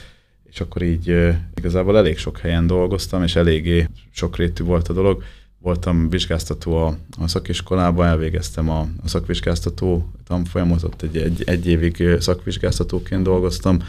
és 0.51 0.59
akkor 0.59 0.81
így 0.81 1.35
igazából 1.55 1.97
elég 1.97 2.17
sok 2.17 2.37
helyen 2.37 2.67
dolgoztam, 2.67 3.23
és 3.23 3.35
eléggé 3.35 3.87
sokrétű 4.11 4.63
volt 4.63 4.87
a 4.87 4.93
dolog. 4.93 5.23
Voltam 5.61 6.09
vizsgáztató 6.09 6.75
a, 6.77 6.97
a 7.19 7.27
szakiskolában, 7.27 8.05
elvégeztem 8.05 8.69
a, 8.69 8.79
a 8.79 9.07
szakvizsgáztató 9.07 10.09
tanfolyamot, 10.27 10.83
ott 10.83 11.01
egy, 11.01 11.17
egy, 11.17 11.43
egy 11.45 11.67
évig 11.67 12.03
szakvizsgáztatóként 12.19 13.23
dolgoztam, 13.23 13.79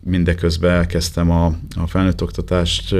mindeközben 0.00 0.70
elkezdtem 0.70 1.30
a, 1.30 1.46
a 1.76 1.86
felnőtt 1.86 2.22
oktatást 2.22 2.94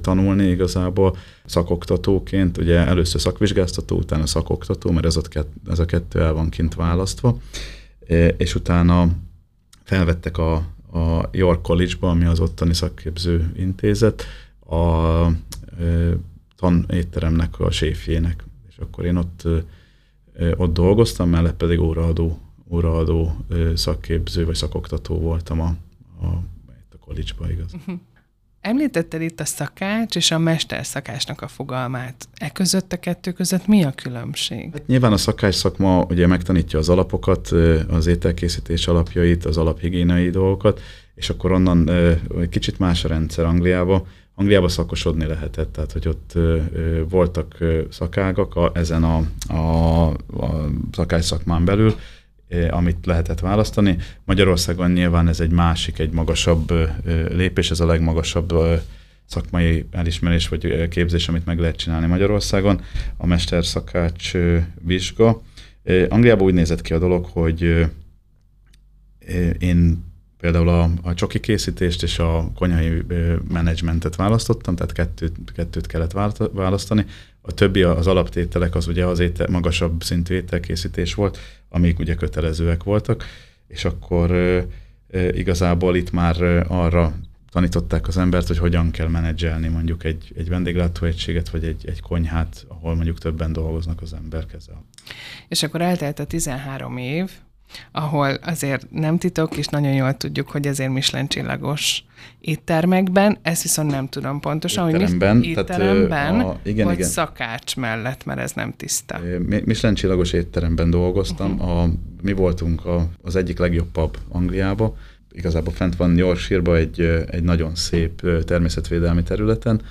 tanulni 0.00 0.46
igazából 0.46 1.16
szakoktatóként, 1.44 2.58
ugye 2.58 2.78
először 2.86 3.20
szakvizsgáztató, 3.20 3.96
utána 3.96 4.26
szakoktató, 4.26 4.90
mert 4.90 5.06
ez 5.06 5.16
a, 5.16 5.22
ez 5.68 5.78
a 5.78 5.84
kettő 5.84 6.20
el 6.20 6.32
van 6.32 6.48
kint 6.48 6.74
választva, 6.74 7.38
és 8.36 8.54
utána 8.54 9.08
felvettek 9.82 10.38
a, 10.38 10.54
a 10.92 11.28
York 11.32 11.62
College-ba, 11.62 12.10
ami 12.10 12.24
az 12.24 12.40
ottani 12.40 12.74
szakképző 12.74 13.52
intézet, 13.56 14.24
a 14.68 15.26
tanétteremnek, 16.56 17.60
a 17.60 17.70
séfjének, 17.70 18.44
és 18.68 18.78
akkor 18.78 19.04
én 19.04 19.16
ott, 19.16 19.48
ott 20.56 20.72
dolgoztam, 20.72 21.28
mellett 21.28 21.56
pedig 21.56 21.80
óraadó, 21.80 22.38
óraadó 22.70 23.36
szakképző 23.74 24.44
vagy 24.44 24.54
szakoktató 24.54 25.18
voltam 25.18 25.60
a, 25.60 25.74
a, 26.20 26.26
a 26.26 26.96
college-ba, 27.00 27.50
igaz. 27.50 27.72
Uh-huh. 27.74 28.00
Említetted 28.60 29.22
itt 29.22 29.40
a 29.40 29.44
szakács 29.44 30.16
és 30.16 30.30
a 30.30 30.38
mesterszakácsnak 30.38 31.42
a 31.42 31.48
fogalmát. 31.48 32.28
E 32.34 32.50
között 32.50 32.92
a 32.92 32.98
kettő 32.98 33.32
között 33.32 33.66
mi 33.66 33.84
a 33.84 33.90
különbség? 33.90 34.70
Hát 34.72 34.86
nyilván 34.86 35.12
a 35.12 35.16
szakács 35.16 35.54
szakma 35.54 36.04
ugye 36.04 36.26
megtanítja 36.26 36.78
az 36.78 36.88
alapokat, 36.88 37.48
az 37.88 38.06
ételkészítés 38.06 38.86
alapjait, 38.86 39.44
az 39.44 39.56
alaphigiéniai 39.56 40.30
dolgokat, 40.30 40.80
és 41.14 41.30
akkor 41.30 41.52
onnan 41.52 41.90
egy 42.40 42.48
kicsit 42.48 42.78
más 42.78 43.04
a 43.04 43.08
rendszer 43.08 43.44
Angliába. 43.44 44.06
Angliába 44.38 44.68
szakosodni 44.68 45.26
lehetett, 45.26 45.72
tehát 45.72 45.92
hogy 45.92 46.08
ott 46.08 46.32
voltak 47.08 47.58
szakágak 47.90 48.56
a, 48.56 48.70
ezen 48.74 49.04
a, 49.04 49.22
a, 49.48 50.06
a 50.10 50.70
szakács 50.92 51.24
szakmán 51.24 51.64
belül, 51.64 51.94
amit 52.70 53.06
lehetett 53.06 53.40
választani. 53.40 53.96
Magyarországon 54.24 54.90
nyilván 54.90 55.28
ez 55.28 55.40
egy 55.40 55.50
másik, 55.50 55.98
egy 55.98 56.12
magasabb 56.12 56.72
lépés, 57.30 57.70
ez 57.70 57.80
a 57.80 57.86
legmagasabb 57.86 58.52
szakmai 59.26 59.86
elismerés 59.90 60.48
vagy 60.48 60.88
képzés, 60.88 61.28
amit 61.28 61.46
meg 61.46 61.58
lehet 61.58 61.76
csinálni 61.76 62.06
Magyarországon, 62.06 62.80
a 63.16 63.26
mesterszakács 63.26 64.32
vizsga. 64.84 65.42
Angliában 66.08 66.46
úgy 66.46 66.54
nézett 66.54 66.82
ki 66.82 66.92
a 66.92 66.98
dolog, 66.98 67.24
hogy 67.24 67.86
én 69.58 70.04
például 70.50 70.68
a, 70.68 70.90
a 71.02 71.14
csoki 71.14 71.40
készítést 71.40 72.02
és 72.02 72.18
a 72.18 72.50
konyhai 72.54 73.02
menedzsmentet 73.52 74.16
választottam, 74.16 74.76
tehát 74.76 74.92
kettőt, 74.92 75.36
kettőt 75.54 75.86
kellett 75.86 76.12
választani. 76.52 77.04
A 77.40 77.52
többi 77.52 77.82
az 77.82 78.06
alaptételek 78.06 78.74
az 78.74 78.86
ugye 78.86 79.04
az 79.04 79.18
étel, 79.18 79.46
magasabb 79.50 80.02
szintű 80.02 80.34
ételkészítés 80.34 81.14
volt, 81.14 81.38
amik 81.68 81.98
ugye 81.98 82.14
kötelezőek 82.14 82.82
voltak, 82.82 83.24
és 83.68 83.84
akkor 83.84 84.30
igazából 85.30 85.96
itt 85.96 86.10
már 86.10 86.42
arra 86.68 87.14
tanították 87.50 88.08
az 88.08 88.16
embert, 88.16 88.46
hogy 88.46 88.58
hogyan 88.58 88.90
kell 88.90 89.08
menedzselni 89.08 89.68
mondjuk 89.68 90.04
egy, 90.04 90.32
egy 90.36 90.48
vendéglátóegységet, 90.48 91.48
vagy 91.48 91.64
egy, 91.64 91.86
egy 91.86 92.00
konyhát, 92.00 92.64
ahol 92.68 92.94
mondjuk 92.94 93.18
többen 93.18 93.52
dolgoznak 93.52 94.02
az 94.02 94.12
ember 94.12 94.46
kezel. 94.46 94.84
És 95.48 95.62
akkor 95.62 95.80
eltelt 95.80 96.18
a 96.18 96.24
13 96.24 96.96
év, 96.96 97.30
ahol 97.92 98.38
azért 98.42 98.86
nem 98.90 99.18
titok, 99.18 99.56
és 99.56 99.66
nagyon 99.66 99.92
jól 99.92 100.14
tudjuk, 100.14 100.50
hogy 100.50 100.66
azért 100.66 100.92
Michelin 100.92 101.28
csillagos 101.28 102.04
éttermekben, 102.40 103.38
ezt 103.42 103.62
viszont 103.62 103.90
nem 103.90 104.08
tudom 104.08 104.40
pontosan, 104.40 104.88
étteremben, 104.88 105.36
hogy 105.36 105.46
étteremben, 105.46 106.40
a, 106.40 106.58
igen, 106.62 106.86
vagy 106.86 106.94
igen. 106.94 107.08
szakács 107.08 107.76
mellett, 107.76 108.24
mert 108.24 108.40
ez 108.40 108.52
nem 108.52 108.74
tiszta. 108.76 109.20
Michelin 109.48 109.96
csillagos 109.96 110.32
étteremben 110.32 110.90
dolgoztam, 110.90 111.52
uh-huh. 111.52 111.78
a, 111.78 111.90
mi 112.22 112.32
voltunk 112.32 112.84
a, 112.84 113.08
az 113.22 113.36
egyik 113.36 113.58
legjobb 113.58 113.90
pub 113.92 114.16
Angliába, 114.28 114.96
igazából 115.32 115.72
fent 115.72 115.96
van 115.96 116.16
Yorkshire-ba 116.16 116.76
egy, 116.76 117.00
egy 117.30 117.42
nagyon 117.42 117.74
szép 117.74 118.22
természetvédelmi 118.44 119.22
területen, 119.22 119.82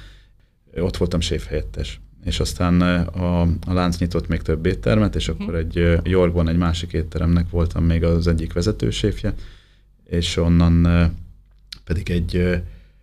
ott 0.76 0.98
voltam 0.98 1.20
séfhelyettes 1.20 2.00
és 2.26 2.40
aztán 2.40 2.82
a, 2.82 3.42
a 3.42 3.74
lánc 3.74 3.98
nyitott 3.98 4.28
még 4.28 4.42
több 4.42 4.66
éttermet, 4.66 5.16
és 5.16 5.28
akkor 5.28 5.56
egy 5.56 6.00
Yorkban 6.04 6.48
egy 6.48 6.58
másik 6.58 6.94
étteremnek 6.94 7.50
voltam 7.50 7.84
még 7.84 8.04
az 8.04 8.28
egyik 8.28 8.54
vezetőséfje, 8.54 9.34
és 10.06 10.38
onnan 10.38 10.88
pedig 11.84 12.10
egy, 12.10 12.36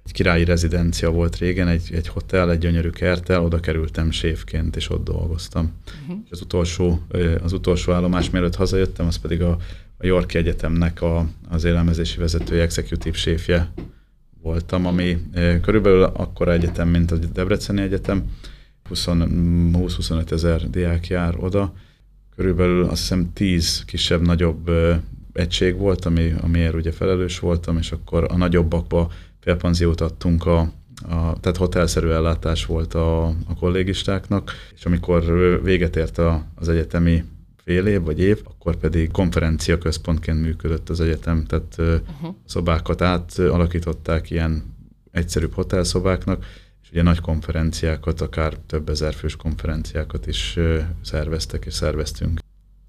egy 0.05 0.13
királyi 0.13 0.45
rezidencia 0.45 1.11
volt 1.11 1.37
régen, 1.37 1.69
egy, 1.69 1.91
egy 1.93 2.09
hotel, 2.09 2.51
egy 2.51 2.59
gyönyörű 2.59 2.91
kertel, 2.91 3.45
oda 3.45 3.61
kerültem 3.61 4.11
séfként, 4.11 4.77
és 4.77 4.91
ott 4.91 5.05
dolgoztam. 5.05 5.73
Uh-huh. 6.03 6.21
És 6.25 6.31
az 6.31 6.41
utolsó, 6.41 7.03
az 7.43 7.53
utolsó 7.53 7.93
állomás, 7.93 8.31
mielőtt 8.31 8.55
hazajöttem, 8.55 9.07
az 9.07 9.17
pedig 9.17 9.43
a, 9.43 9.59
a 9.97 10.07
York 10.07 10.35
Egyetemnek 10.35 11.03
a, 11.03 11.27
az 11.49 11.65
élelmezési 11.65 12.19
vezetője, 12.19 12.63
executive 12.63 13.17
séfje 13.17 13.73
voltam, 14.41 14.87
ami 14.87 15.19
körülbelül 15.63 16.03
akkora 16.03 16.53
egyetem, 16.53 16.89
mint 16.89 17.11
a 17.11 17.17
Debreceni 17.17 17.81
Egyetem, 17.81 18.25
20-25 18.95 20.31
ezer 20.31 20.71
diák 20.71 21.07
jár 21.07 21.35
oda. 21.39 21.73
Körülbelül 22.37 22.85
azt 22.85 23.01
hiszem 23.01 23.33
10 23.33 23.85
kisebb-nagyobb 23.85 24.71
egység 25.33 25.77
volt, 25.77 26.05
ami, 26.05 26.35
amiért 26.41 26.75
ugye 26.75 26.93
felelős 26.93 27.39
voltam, 27.39 27.77
és 27.77 27.93
akkor 27.93 28.27
a 28.29 28.37
nagyobbakba 28.37 29.11
félpanziót 29.41 30.01
adtunk 30.01 30.47
a, 30.47 30.59
a, 31.09 31.41
tehát 31.41 31.57
hotelszerű 31.57 32.09
ellátás 32.09 32.67
volt 32.67 32.95
a, 32.95 33.27
a 33.27 33.55
kollégistáknak, 33.59 34.53
és 34.75 34.85
amikor 34.85 35.23
véget 35.63 35.97
ért 35.97 36.19
a, 36.19 36.47
az 36.55 36.69
egyetemi 36.69 37.25
fél 37.65 37.87
év 37.87 38.03
vagy 38.03 38.21
év, 38.21 38.41
akkor 38.45 38.77
pedig 38.77 39.11
konferencia 39.11 39.79
központként 39.79 40.41
működött 40.43 40.89
az 40.89 41.01
egyetem, 41.01 41.45
tehát 41.45 41.77
uh-huh. 41.79 42.35
szobákat 42.45 43.03
átalakították 43.03 44.31
ilyen 44.31 44.63
egyszerűbb 45.11 45.53
hotelszobáknak, 45.53 46.45
ugye 46.93 47.03
nagy 47.03 47.21
konferenciákat, 47.21 48.21
akár 48.21 48.55
több 48.67 48.89
ezer 48.89 49.15
fős 49.15 49.37
konferenciákat 49.37 50.27
is 50.27 50.59
szerveztek 51.03 51.65
és 51.65 51.75
szerveztünk. 51.75 52.41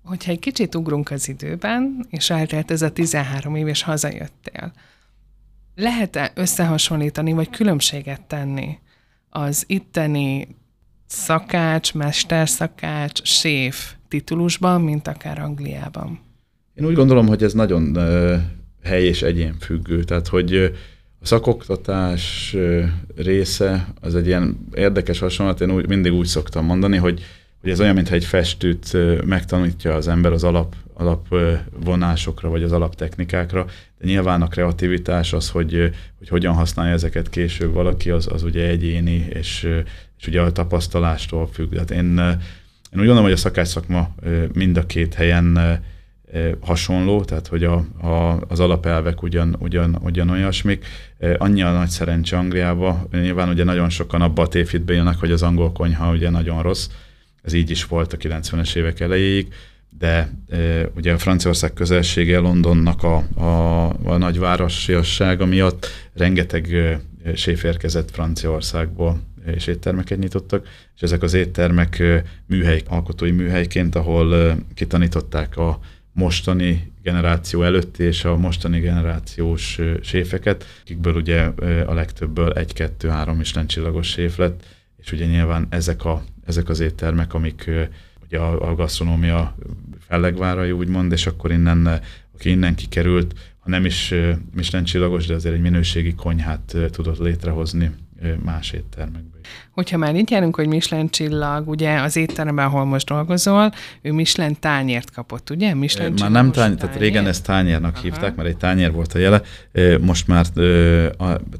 Hogyha 0.03 0.31
egy 0.31 0.39
kicsit 0.39 0.75
ugrunk 0.75 1.11
az 1.11 1.29
időben, 1.29 2.05
és 2.09 2.29
eltelt 2.29 2.71
ez 2.71 2.81
a 2.81 2.91
13 2.91 3.55
év, 3.55 3.67
és 3.67 3.81
hazajöttél, 3.81 4.73
lehet-e 5.75 6.31
összehasonlítani, 6.35 7.33
vagy 7.33 7.49
különbséget 7.49 8.21
tenni 8.21 8.77
az 9.29 9.63
itteni 9.67 10.47
szakács, 11.05 11.93
mesterszakács, 11.93 13.23
séf 13.23 13.93
titulusban, 14.07 14.81
mint 14.81 15.07
akár 15.07 15.39
Angliában? 15.39 16.19
Én 16.73 16.85
úgy 16.85 16.95
gondolom, 16.95 17.27
hogy 17.27 17.43
ez 17.43 17.53
nagyon 17.53 17.97
hely 18.83 19.05
és 19.05 19.21
egyén 19.21 19.55
függő. 19.59 20.03
Tehát, 20.03 20.27
hogy 20.27 20.71
a 21.23 21.25
szakoktatás 21.25 22.55
része 23.15 23.87
az 24.01 24.15
egy 24.15 24.27
ilyen 24.27 24.67
érdekes 24.73 25.19
hasonlat, 25.19 25.61
én 25.61 25.71
úgy, 25.71 25.87
mindig 25.87 26.13
úgy 26.13 26.25
szoktam 26.25 26.65
mondani, 26.65 26.97
hogy, 26.97 27.23
hogy 27.61 27.69
ez 27.69 27.79
olyan, 27.79 27.95
mintha 27.95 28.15
egy 28.15 28.25
festőt 28.25 28.97
megtanítja 29.25 29.93
az 29.93 30.07
ember 30.07 30.31
az 30.31 30.43
alap, 30.43 30.75
alapvonásokra, 30.93 32.49
vagy 32.49 32.63
az 32.63 32.71
alaptechnikákra, 32.71 33.65
de 33.99 34.05
nyilván 34.05 34.41
a 34.41 34.47
kreativitás 34.47 35.33
az, 35.33 35.49
hogy, 35.49 35.91
hogy 36.17 36.29
hogyan 36.29 36.53
használja 36.53 36.93
ezeket 36.93 37.29
később 37.29 37.73
valaki, 37.73 38.09
az, 38.09 38.27
az 38.31 38.43
ugye 38.43 38.67
egyéni, 38.67 39.27
és, 39.29 39.69
és 40.19 40.27
ugye 40.27 40.41
a 40.41 40.51
tapasztalástól 40.51 41.47
függ. 41.47 41.77
Hát 41.77 41.91
én, 41.91 42.17
én 42.91 42.99
úgy 42.99 43.05
gondolom, 43.05 43.23
hogy 43.23 43.31
a 43.31 43.37
szakács 43.37 43.67
szakma 43.67 44.15
mind 44.53 44.77
a 44.77 44.85
két 44.85 45.13
helyen 45.13 45.79
hasonló, 46.61 47.23
tehát 47.23 47.47
hogy 47.47 47.63
a, 47.63 47.73
a, 48.01 48.41
az 48.47 48.59
alapelvek 48.59 49.21
ugyan, 49.21 49.55
ugyan, 49.59 49.97
ugyan 50.01 50.29
olyasmik. 50.29 50.85
Annyi 51.37 51.61
a 51.61 51.71
nagy 51.71 51.89
szerencse 51.89 52.37
Angliába, 52.37 53.07
nyilván 53.11 53.49
ugye 53.49 53.63
nagyon 53.63 53.89
sokan 53.89 54.21
abba 54.21 54.41
a 54.41 54.47
tévhitbe 54.47 54.93
jönnek, 54.93 55.19
hogy 55.19 55.31
az 55.31 55.43
angol 55.43 55.71
konyha 55.71 56.11
ugye 56.11 56.29
nagyon 56.29 56.61
rossz, 56.61 56.89
ez 57.43 57.53
így 57.53 57.69
is 57.69 57.85
volt 57.85 58.13
a 58.13 58.17
90-es 58.17 58.75
évek 58.75 58.99
elejéig, 58.99 59.53
de 59.99 60.31
e, 60.49 60.89
ugye 60.95 61.13
a 61.13 61.17
Franciaország 61.17 61.73
közelsége 61.73 62.39
Londonnak 62.39 63.03
a, 63.03 63.15
a, 63.35 63.89
a 64.03 64.17
nagyvárosiassága 64.17 65.45
miatt 65.45 65.87
rengeteg 66.13 66.73
e, 66.73 66.99
séf 67.35 67.63
érkezett 67.63 68.11
Franciaországból, 68.11 69.21
és 69.45 69.67
éttermeket 69.67 70.19
nyitottak, 70.19 70.67
és 70.95 71.01
ezek 71.01 71.21
az 71.21 71.33
éttermek 71.33 72.03
műhely, 72.45 72.81
alkotói 72.87 73.31
műhelyként, 73.31 73.95
ahol 73.95 74.55
kitanították 74.73 75.57
a, 75.57 75.79
mostani 76.13 76.91
generáció 77.03 77.63
előtti 77.63 78.03
és 78.03 78.25
a 78.25 78.37
mostani 78.37 78.79
generációs 78.79 79.79
séfeket, 80.01 80.65
akikből 80.81 81.15
ugye 81.15 81.41
a 81.85 81.93
legtöbbből 81.93 82.53
egy-kettő-három 82.53 83.39
is 83.39 83.53
csillagos 83.65 84.07
séf 84.07 84.37
lett, 84.37 84.65
és 84.97 85.11
ugye 85.11 85.25
nyilván 85.25 85.67
ezek, 85.69 86.05
a, 86.05 86.23
ezek 86.45 86.69
az 86.69 86.79
éttermek, 86.79 87.33
amik 87.33 87.71
ugye 88.23 88.37
a, 88.37 88.69
a 88.69 88.75
gasztronómia 88.75 89.55
fellegvárai 89.99 90.71
úgymond, 90.71 91.11
és 91.11 91.27
akkor 91.27 91.51
innen, 91.51 92.01
aki 92.33 92.49
innen 92.49 92.75
kikerült, 92.75 93.33
ha 93.59 93.69
nem 93.69 93.85
is 93.85 94.13
Michelin 94.53 94.85
csillagos, 94.85 95.25
de 95.25 95.33
azért 95.33 95.55
egy 95.55 95.61
minőségi 95.61 96.13
konyhát 96.13 96.75
tudott 96.91 97.17
létrehozni 97.17 97.91
más 98.43 98.71
éttermekben. 98.71 99.41
Hogyha 99.71 99.97
már 99.97 100.15
itt 100.15 100.29
járunk, 100.29 100.55
hogy 100.55 100.67
Michelin 100.67 101.09
csillag, 101.09 101.67
ugye 101.67 102.01
az 102.01 102.15
étteremben, 102.15 102.65
ahol 102.65 102.85
most 102.85 103.07
dolgozol, 103.07 103.71
ő 104.01 104.11
Michelin 104.11 104.59
tányért 104.59 105.11
kapott, 105.11 105.49
ugye? 105.49 105.73
Michelin 105.73 106.13
már 106.19 106.31
nem 106.31 106.51
tányér, 106.51 106.77
tehát 106.77 106.97
régen 106.97 107.27
ezt 107.27 107.43
tányérnak 107.43 107.93
Aha. 107.93 108.03
hívták, 108.03 108.35
mert 108.35 108.49
egy 108.49 108.57
tányér 108.57 108.91
volt 108.91 109.13
a 109.13 109.17
jele, 109.17 109.41
most 110.01 110.27
már 110.27 110.45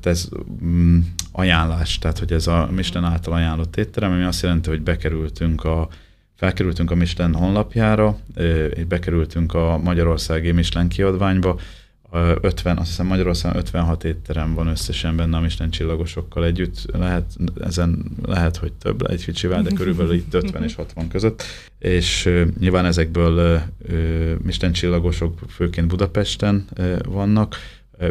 ez 0.04 0.30
mm, 0.64 1.00
ajánlás, 1.32 2.00
tehát 2.00 2.20
hogy 2.20 2.32
ez 2.32 2.48
a 2.48 2.70
Michelin 2.72 3.10
által 3.10 3.34
ajánlott 3.34 3.78
étterem, 3.78 4.12
ami 4.12 4.24
azt 4.24 4.42
jelenti, 4.42 4.70
hogy 4.70 4.82
bekerültünk 4.82 5.64
a 5.64 5.88
felkerültünk 6.36 6.92
a 6.92 6.96
Michelin 6.96 7.34
honlapjára, 7.34 8.18
bekerültünk 8.88 9.54
a 9.54 9.80
Magyarországi 9.84 10.52
Michelin 10.52 10.88
kiadványba, 10.88 11.60
50, 12.14 12.78
azt 12.78 12.88
hiszem 12.88 13.06
Magyarországon 13.06 13.58
56 13.58 14.04
étterem 14.04 14.54
van 14.54 14.68
összesen 14.68 15.16
benne 15.16 15.38
a 15.38 15.40
Michelin 15.40 15.72
csillagosokkal 15.72 16.46
együtt. 16.46 16.86
Lehet, 16.92 17.36
ezen 17.62 18.06
lehet, 18.26 18.58
hogy 18.58 18.74
több, 18.74 19.10
egy 19.10 19.24
kicsivel, 19.24 19.62
de 19.62 19.72
körülbelül 19.72 20.14
itt 20.14 20.34
50 20.34 20.64
és 20.64 20.76
60 20.76 21.08
között. 21.08 21.44
És 21.80 22.30
nyilván 22.60 22.86
ezekből 22.86 23.62
Michelin 24.44 24.74
csillagosok 24.74 25.40
főként 25.50 25.88
Budapesten 25.88 26.66
vannak. 27.06 27.56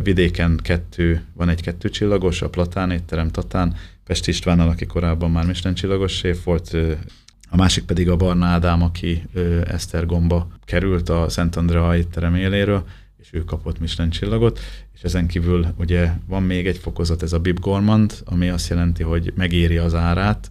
Vidéken 0.02 0.60
kettő, 0.62 1.24
van 1.34 1.48
egy 1.48 1.62
kettő 1.62 1.88
csillagos, 1.88 2.42
a 2.42 2.48
Platán 2.48 2.90
étterem 2.90 3.30
Tatán, 3.30 3.74
Pest 4.04 4.28
Istvánnal, 4.28 4.68
aki 4.68 4.86
korábban 4.86 5.30
már 5.30 5.46
Michelin 5.46 5.76
csillagos 5.76 6.12
séf 6.12 6.44
volt, 6.44 6.76
a 7.50 7.56
másik 7.56 7.84
pedig 7.84 8.08
a 8.08 8.16
Barna 8.16 8.46
Ádám, 8.46 8.82
aki 8.82 9.22
Esztergomba 9.64 10.48
került 10.64 11.08
a 11.08 11.28
Szent 11.28 11.56
Andrea 11.56 11.96
étterem 11.96 12.34
éléről, 12.34 12.84
és 13.22 13.28
ő 13.32 13.44
kapott 13.44 13.78
Michelin 13.78 14.10
csillagot, 14.10 14.60
és 14.94 15.02
ezen 15.02 15.26
kívül 15.26 15.66
ugye 15.78 16.12
van 16.26 16.42
még 16.42 16.66
egy 16.66 16.78
fokozat, 16.78 17.22
ez 17.22 17.32
a 17.32 17.38
Bib 17.38 17.60
Gourmand, 17.60 18.14
ami 18.24 18.48
azt 18.48 18.68
jelenti, 18.68 19.02
hogy 19.02 19.32
megéri 19.36 19.76
az 19.76 19.94
árát, 19.94 20.50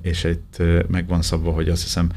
és 0.00 0.24
itt 0.24 0.62
meg 0.88 1.06
van 1.06 1.22
szabva, 1.22 1.52
hogy 1.52 1.68
azt 1.68 1.82
hiszem 1.82 2.10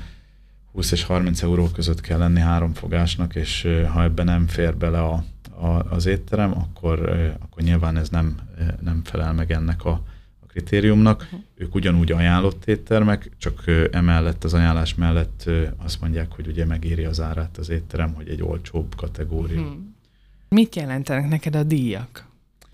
20 0.71 0.91
és 0.91 1.03
30 1.03 1.41
euró 1.41 1.67
között 1.67 2.01
kell 2.01 2.17
lenni 2.17 2.39
három 2.39 2.73
fogásnak, 2.73 3.35
és 3.35 3.67
ha 3.93 4.03
ebben 4.03 4.25
nem 4.25 4.47
fér 4.47 4.75
bele 4.77 5.01
a, 5.01 5.23
a, 5.59 5.67
az 5.89 6.05
étterem, 6.05 6.51
akkor, 6.57 6.99
akkor 7.39 7.63
nyilván 7.63 7.97
ez 7.97 8.09
nem, 8.09 8.35
nem 8.81 9.01
felel 9.03 9.33
meg 9.33 9.51
ennek 9.51 9.85
a, 9.85 10.03
kritériumnak. 10.51 11.21
Uh-huh. 11.21 11.39
Ők 11.55 11.75
ugyanúgy 11.75 12.11
ajánlott 12.11 12.65
éttermek, 12.65 13.29
csak 13.37 13.63
emellett 13.91 14.43
az 14.43 14.53
ajánlás 14.53 14.95
mellett 14.95 15.49
azt 15.77 16.01
mondják, 16.01 16.31
hogy 16.31 16.47
ugye 16.47 16.65
megéri 16.65 17.03
az 17.03 17.21
árát 17.21 17.57
az 17.57 17.69
étterem, 17.69 18.13
hogy 18.13 18.29
egy 18.29 18.43
olcsóbb 18.43 18.95
kategória. 18.95 19.61
Uh-huh. 19.61 19.77
Mit 20.49 20.75
jelentenek 20.75 21.29
neked 21.29 21.55
a 21.55 21.63
díjak? 21.63 22.29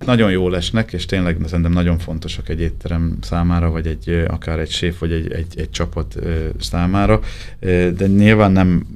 Nagyon 0.06 0.32
jó 0.32 0.50
lesnek, 0.50 0.94
és 0.94 1.06
tényleg 1.06 1.38
szerintem 1.46 1.72
nagyon 1.72 1.98
fontosak 1.98 2.50
egy 2.50 2.60
étterem 2.60 3.18
számára, 3.22 3.70
vagy 3.70 3.88
egy, 3.88 4.10
akár 4.28 4.60
egy 4.60 4.70
séf, 4.70 5.00
vagy 5.00 5.12
egy, 5.12 5.32
egy, 5.32 5.60
egy 5.60 5.70
csapat 5.70 6.20
számára, 6.60 7.20
de 7.60 8.08
nyilván 8.08 8.52
nem, 8.52 8.88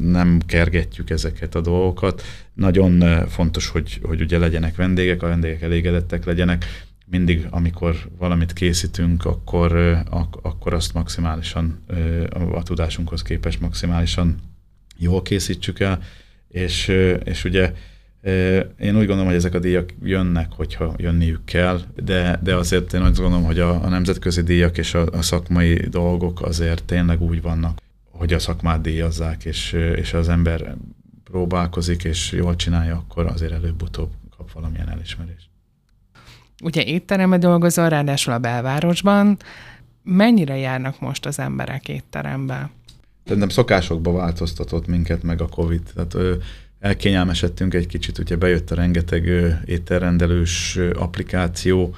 nem 0.00 0.40
kergetjük 0.46 1.10
ezeket 1.10 1.54
a 1.54 1.60
dolgokat. 1.60 2.22
Nagyon 2.54 3.26
fontos, 3.28 3.68
hogy, 3.68 4.00
hogy 4.02 4.20
ugye 4.20 4.38
legyenek 4.38 4.76
vendégek, 4.76 5.22
a 5.22 5.28
vendégek 5.28 5.62
elégedettek 5.62 6.24
legyenek, 6.24 6.84
mindig, 7.10 7.46
amikor 7.50 8.10
valamit 8.18 8.52
készítünk, 8.52 9.24
akkor, 9.24 9.76
ak- 10.10 10.38
akkor 10.42 10.74
azt 10.74 10.94
maximálisan, 10.94 11.84
a 12.52 12.62
tudásunkhoz 12.62 13.22
képest 13.22 13.60
maximálisan 13.60 14.36
jól 14.96 15.22
készítsük 15.22 15.80
el, 15.80 16.02
és, 16.48 16.88
és 17.24 17.44
ugye 17.44 17.72
én 18.78 18.96
úgy 18.96 19.06
gondolom, 19.06 19.26
hogy 19.26 19.34
ezek 19.34 19.54
a 19.54 19.58
díjak 19.58 19.94
jönnek, 20.02 20.52
hogyha 20.52 20.94
jönniük 20.96 21.44
kell, 21.44 21.80
de, 22.04 22.40
de 22.42 22.56
azért 22.56 22.92
én 22.92 23.00
azt 23.00 23.20
gondolom, 23.20 23.44
hogy 23.44 23.58
a, 23.58 23.84
a 23.84 23.88
nemzetközi 23.88 24.42
díjak 24.42 24.78
és 24.78 24.94
a, 24.94 25.06
a 25.06 25.22
szakmai 25.22 25.74
dolgok 25.74 26.42
azért 26.42 26.84
tényleg 26.84 27.22
úgy 27.22 27.42
vannak, 27.42 27.80
hogy 28.10 28.32
a 28.32 28.38
szakmát 28.38 28.80
díjazzák, 28.80 29.44
és, 29.44 29.72
és 29.72 30.12
az 30.12 30.28
ember 30.28 30.76
próbálkozik, 31.24 32.04
és 32.04 32.32
jól 32.32 32.56
csinálja, 32.56 32.96
akkor 32.96 33.26
azért 33.26 33.52
előbb-utóbb 33.52 34.10
kap 34.36 34.52
valamilyen 34.52 34.88
elismerést 34.88 35.49
ugye 36.62 36.84
étterembe 36.84 37.38
dolgozol, 37.38 37.88
ráadásul 37.88 38.32
a 38.32 38.38
belvárosban. 38.38 39.36
Mennyire 40.02 40.56
járnak 40.56 41.00
most 41.00 41.26
az 41.26 41.38
emberek 41.38 41.88
étterembe? 41.88 42.70
Szerintem 43.24 43.48
szokásokba 43.48 44.12
változtatott 44.12 44.86
minket 44.86 45.22
meg 45.22 45.40
a 45.40 45.48
Covid. 45.48 45.82
Tehát 45.94 46.14
ö, 46.14 46.34
elkényelmesedtünk 46.80 47.74
egy 47.74 47.86
kicsit, 47.86 48.18
ugye 48.18 48.36
bejött 48.36 48.70
a 48.70 48.74
rengeteg 48.74 49.26
ö, 49.26 49.48
ételrendelős 49.64 50.76
ö, 50.76 50.90
applikáció, 50.98 51.94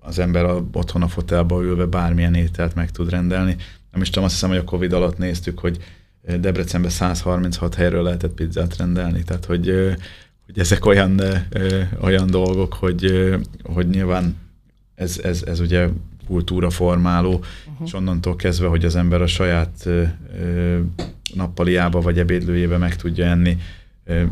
az 0.00 0.18
ember 0.18 0.44
a, 0.44 0.64
otthon 0.72 1.02
a 1.02 1.08
fotelba 1.08 1.62
ülve 1.62 1.84
bármilyen 1.84 2.34
ételt 2.34 2.74
meg 2.74 2.90
tud 2.90 3.10
rendelni. 3.10 3.56
Nem 3.92 4.02
is 4.02 4.08
tudom, 4.08 4.24
azt 4.24 4.32
hiszem, 4.32 4.48
hogy 4.48 4.58
a 4.58 4.64
Covid 4.64 4.92
alatt 4.92 5.18
néztük, 5.18 5.58
hogy 5.58 5.78
Debrecenben 6.36 6.90
136 6.90 7.74
helyről 7.74 8.02
lehetett 8.02 8.34
pizzát 8.34 8.76
rendelni, 8.76 9.22
tehát 9.22 9.44
hogy 9.44 9.96
hogy 10.48 10.58
ezek 10.58 10.86
olyan, 10.86 11.18
ö, 11.48 11.80
olyan 12.00 12.30
dolgok, 12.30 12.74
hogy, 12.74 13.04
ö, 13.04 13.36
hogy 13.62 13.88
nyilván 13.88 14.36
ez, 14.94 15.20
ez, 15.22 15.42
ez 15.46 15.60
ugye 15.60 15.88
kultúraformáló, 16.26 17.32
uh-huh. 17.32 17.86
és 17.86 17.92
onnantól 17.92 18.36
kezdve, 18.36 18.66
hogy 18.66 18.84
az 18.84 18.96
ember 18.96 19.22
a 19.22 19.26
saját 19.26 19.82
ö, 19.84 20.02
ö, 20.40 20.78
nappaliába 21.34 22.00
vagy 22.00 22.18
ebédlőjébe 22.18 22.76
meg 22.76 22.96
tudja 22.96 23.26
enni 23.26 23.58
ö, 24.04 24.22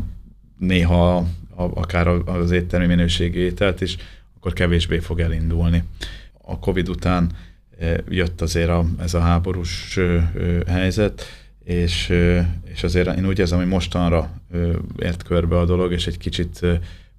néha 0.59 1.17
a, 1.55 1.63
akár 1.73 2.07
az 2.07 2.51
éttermi 2.51 2.85
minőségi 2.85 3.39
ételt 3.39 3.81
is, 3.81 3.97
akkor 4.37 4.53
kevésbé 4.53 4.99
fog 4.99 5.19
elindulni. 5.19 5.83
A 6.41 6.59
Covid 6.59 6.89
után 6.89 7.31
jött 8.09 8.41
azért 8.41 8.69
a, 8.69 8.85
ez 8.99 9.13
a 9.13 9.19
háborús 9.19 9.99
helyzet, 10.67 11.25
és, 11.67 12.13
és 12.73 12.83
azért 12.83 13.17
én 13.17 13.27
úgy 13.27 13.39
érzem, 13.39 13.57
hogy 13.57 13.67
mostanra 13.67 14.31
ért 14.99 15.23
körbe 15.23 15.57
a 15.57 15.65
dolog, 15.65 15.91
és 15.91 16.07
egy 16.07 16.17
kicsit 16.17 16.59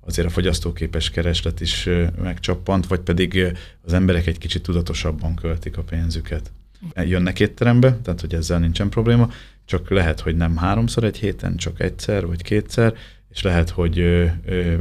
azért 0.01 0.27
a 0.27 0.31
fogyasztóképes 0.31 1.11
kereslet 1.11 1.61
is 1.61 1.89
megcsappant, 2.23 2.87
vagy 2.87 3.01
pedig 3.01 3.57
az 3.85 3.93
emberek 3.93 4.27
egy 4.27 4.39
kicsit 4.39 4.63
tudatosabban 4.63 5.35
költik 5.35 5.77
a 5.77 5.83
pénzüket. 5.83 6.53
Jönnek 6.95 7.41
étterembe, 7.41 7.99
tehát 8.03 8.21
hogy 8.21 8.35
ezzel 8.35 8.59
nincsen 8.59 8.89
probléma, 8.89 9.31
csak 9.65 9.91
lehet, 9.91 10.21
hogy 10.21 10.37
nem 10.37 10.57
háromszor 10.57 11.05
egy 11.05 11.19
héten, 11.19 11.57
csak 11.57 11.81
egyszer 11.81 12.27
vagy 12.27 12.43
kétszer, 12.43 12.95
és 13.31 13.43
lehet, 13.43 13.71
hogy, 13.71 14.05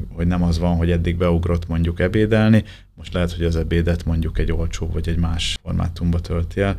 hogy 0.10 0.28
nem 0.28 0.44
az 0.44 0.60
van, 0.60 0.76
hogy 0.76 0.92
eddig 0.92 1.18
beugrott 1.18 1.68
mondjuk 1.68 2.00
ebédelni, 2.00 2.64
most 2.94 3.14
lehet, 3.14 3.32
hogy 3.32 3.46
az 3.46 3.56
ebédet 3.56 4.06
mondjuk 4.06 4.40
egy 4.40 4.52
olcsó 4.52 4.90
vagy 4.90 5.10
egy 5.10 5.18
más 5.18 5.58
formátumba 5.62 6.20
tölti 6.20 6.62
el, 6.62 6.76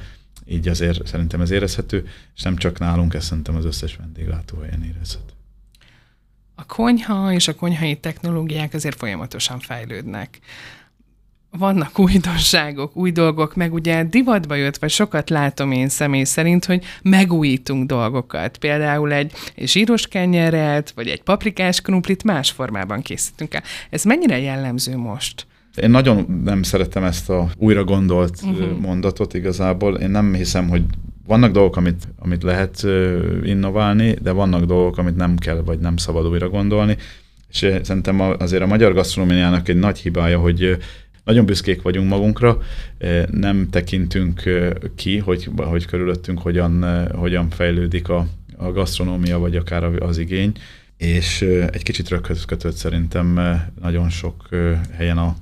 így 0.51 0.69
azért 0.69 1.07
szerintem 1.07 1.41
ez 1.41 1.51
érezhető, 1.51 2.09
és 2.37 2.43
nem 2.43 2.57
csak 2.57 2.79
nálunk, 2.79 3.15
ez 3.15 3.25
szerintem 3.25 3.57
az 3.57 3.65
összes 3.65 3.97
vendéglátóhelyen 3.97 4.83
érezhető. 4.83 5.33
A 6.55 6.65
konyha 6.65 7.33
és 7.33 7.49
a 7.49 7.55
konyhai 7.55 7.97
technológiák 7.97 8.75
azért 8.75 8.99
folyamatosan 8.99 9.59
fejlődnek. 9.59 10.39
Vannak 11.51 11.99
újdonságok, 11.99 12.97
új 12.97 13.13
dolgok, 13.13 13.55
meg 13.55 13.73
ugye 13.73 14.05
divatba 14.05 14.55
jött, 14.55 14.77
vagy 14.77 14.91
sokat 14.91 15.31
látom 15.31 15.73
én 15.73 15.89
személy 15.89 16.25
szerint, 16.25 16.65
hogy 16.65 16.85
megújítunk 17.03 17.87
dolgokat. 17.87 18.57
Például 18.57 19.13
egy, 19.13 19.33
zsíros 19.57 20.07
kenyeret, 20.07 20.91
vagy 20.91 21.09
egy 21.09 21.23
paprikás 21.23 21.81
krumplit 21.81 22.25
más 22.25 22.51
formában 22.51 23.03
készítünk 23.03 23.55
el. 23.55 23.63
Ez 23.91 24.05
mennyire 24.05 24.39
jellemző 24.39 24.97
most? 24.97 25.47
Én 25.83 25.91
nagyon 25.91 26.41
nem 26.45 26.63
szeretem 26.63 27.05
ezt 27.05 27.31
a 27.31 27.51
újra 27.57 27.85
gondolt 27.85 28.41
uh-huh. 28.43 28.79
mondatot 28.81 29.35
igazából. 29.35 29.97
Én 29.97 30.11
nem 30.11 30.35
hiszem, 30.35 30.69
hogy 30.69 30.83
vannak 31.27 31.53
dolgok, 31.53 31.77
amit, 31.77 32.09
amit 32.19 32.43
lehet 32.43 32.87
innoválni, 33.45 34.17
de 34.23 34.31
vannak 34.31 34.65
dolgok, 34.65 34.99
amit 34.99 35.17
nem 35.17 35.37
kell, 35.37 35.63
vagy 35.63 35.79
nem 35.79 35.97
szabad 35.97 36.27
újra 36.27 36.49
gondolni. 36.49 36.97
És 37.51 37.57
szerintem 37.83 38.21
azért 38.21 38.63
a 38.63 38.67
magyar 38.67 38.93
gasztronómiának 38.93 39.69
egy 39.69 39.79
nagy 39.79 39.99
hibája, 39.99 40.39
hogy 40.39 40.77
nagyon 41.25 41.45
büszkék 41.45 41.83
vagyunk 41.83 42.09
magunkra, 42.09 42.59
nem 43.31 43.69
tekintünk 43.71 44.43
ki, 44.97 45.19
hogy, 45.19 45.49
hogy 45.57 45.87
körülöttünk 45.87 46.39
hogyan, 46.39 47.07
hogyan 47.15 47.51
fejlődik 47.51 48.09
a, 48.09 48.27
a 48.57 48.73
gasztronómia, 48.73 49.39
vagy 49.39 49.57
akár 49.57 49.85
az 49.85 50.19
igény, 50.19 50.53
és 50.97 51.41
egy 51.73 51.83
kicsit 51.83 52.09
röghöz 52.09 52.45
kötött 52.45 52.77
szerintem 52.77 53.41
nagyon 53.81 54.09
sok 54.09 54.49
helyen 54.97 55.19
a, 55.19 55.37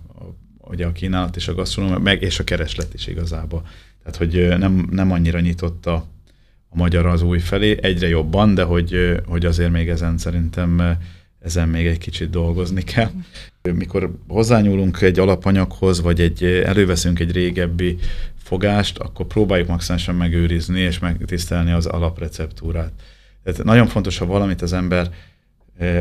ugye 0.70 0.86
a 0.86 0.92
kínálat 0.92 1.36
és 1.36 1.48
a 1.48 1.54
gasztronómia, 1.54 1.98
meg 1.98 2.22
és 2.22 2.38
a 2.38 2.44
kereslet 2.44 2.94
is 2.94 3.06
igazából. 3.06 3.66
Tehát, 4.02 4.16
hogy 4.16 4.58
nem, 4.58 4.88
nem 4.90 5.12
annyira 5.12 5.40
nyitott 5.40 5.86
a, 5.86 6.06
a 6.68 6.76
magyar 6.76 7.06
az 7.06 7.22
új 7.22 7.38
felé, 7.38 7.78
egyre 7.82 8.08
jobban, 8.08 8.54
de 8.54 8.62
hogy, 8.62 9.20
hogy 9.26 9.46
azért 9.46 9.70
még 9.70 9.88
ezen 9.88 10.18
szerintem 10.18 10.98
ezen 11.46 11.68
még 11.68 11.86
egy 11.86 11.98
kicsit 11.98 12.30
dolgozni 12.30 12.82
kell. 12.82 13.10
Mikor 13.74 14.10
hozzányúlunk 14.28 15.00
egy 15.00 15.18
alapanyaghoz, 15.18 16.00
vagy 16.00 16.20
egy, 16.20 16.44
előveszünk 16.44 17.20
egy 17.20 17.32
régebbi 17.32 17.98
fogást, 18.42 18.98
akkor 18.98 19.26
próbáljuk 19.26 19.68
maximálisan 19.68 20.14
megőrizni 20.14 20.80
és 20.80 20.98
megtisztelni 20.98 21.72
az 21.72 21.86
alapreceptúrát. 21.86 22.92
Tehát 23.42 23.64
nagyon 23.64 23.86
fontos, 23.86 24.18
ha 24.18 24.26
valamit 24.26 24.62
az 24.62 24.72
ember 24.72 25.10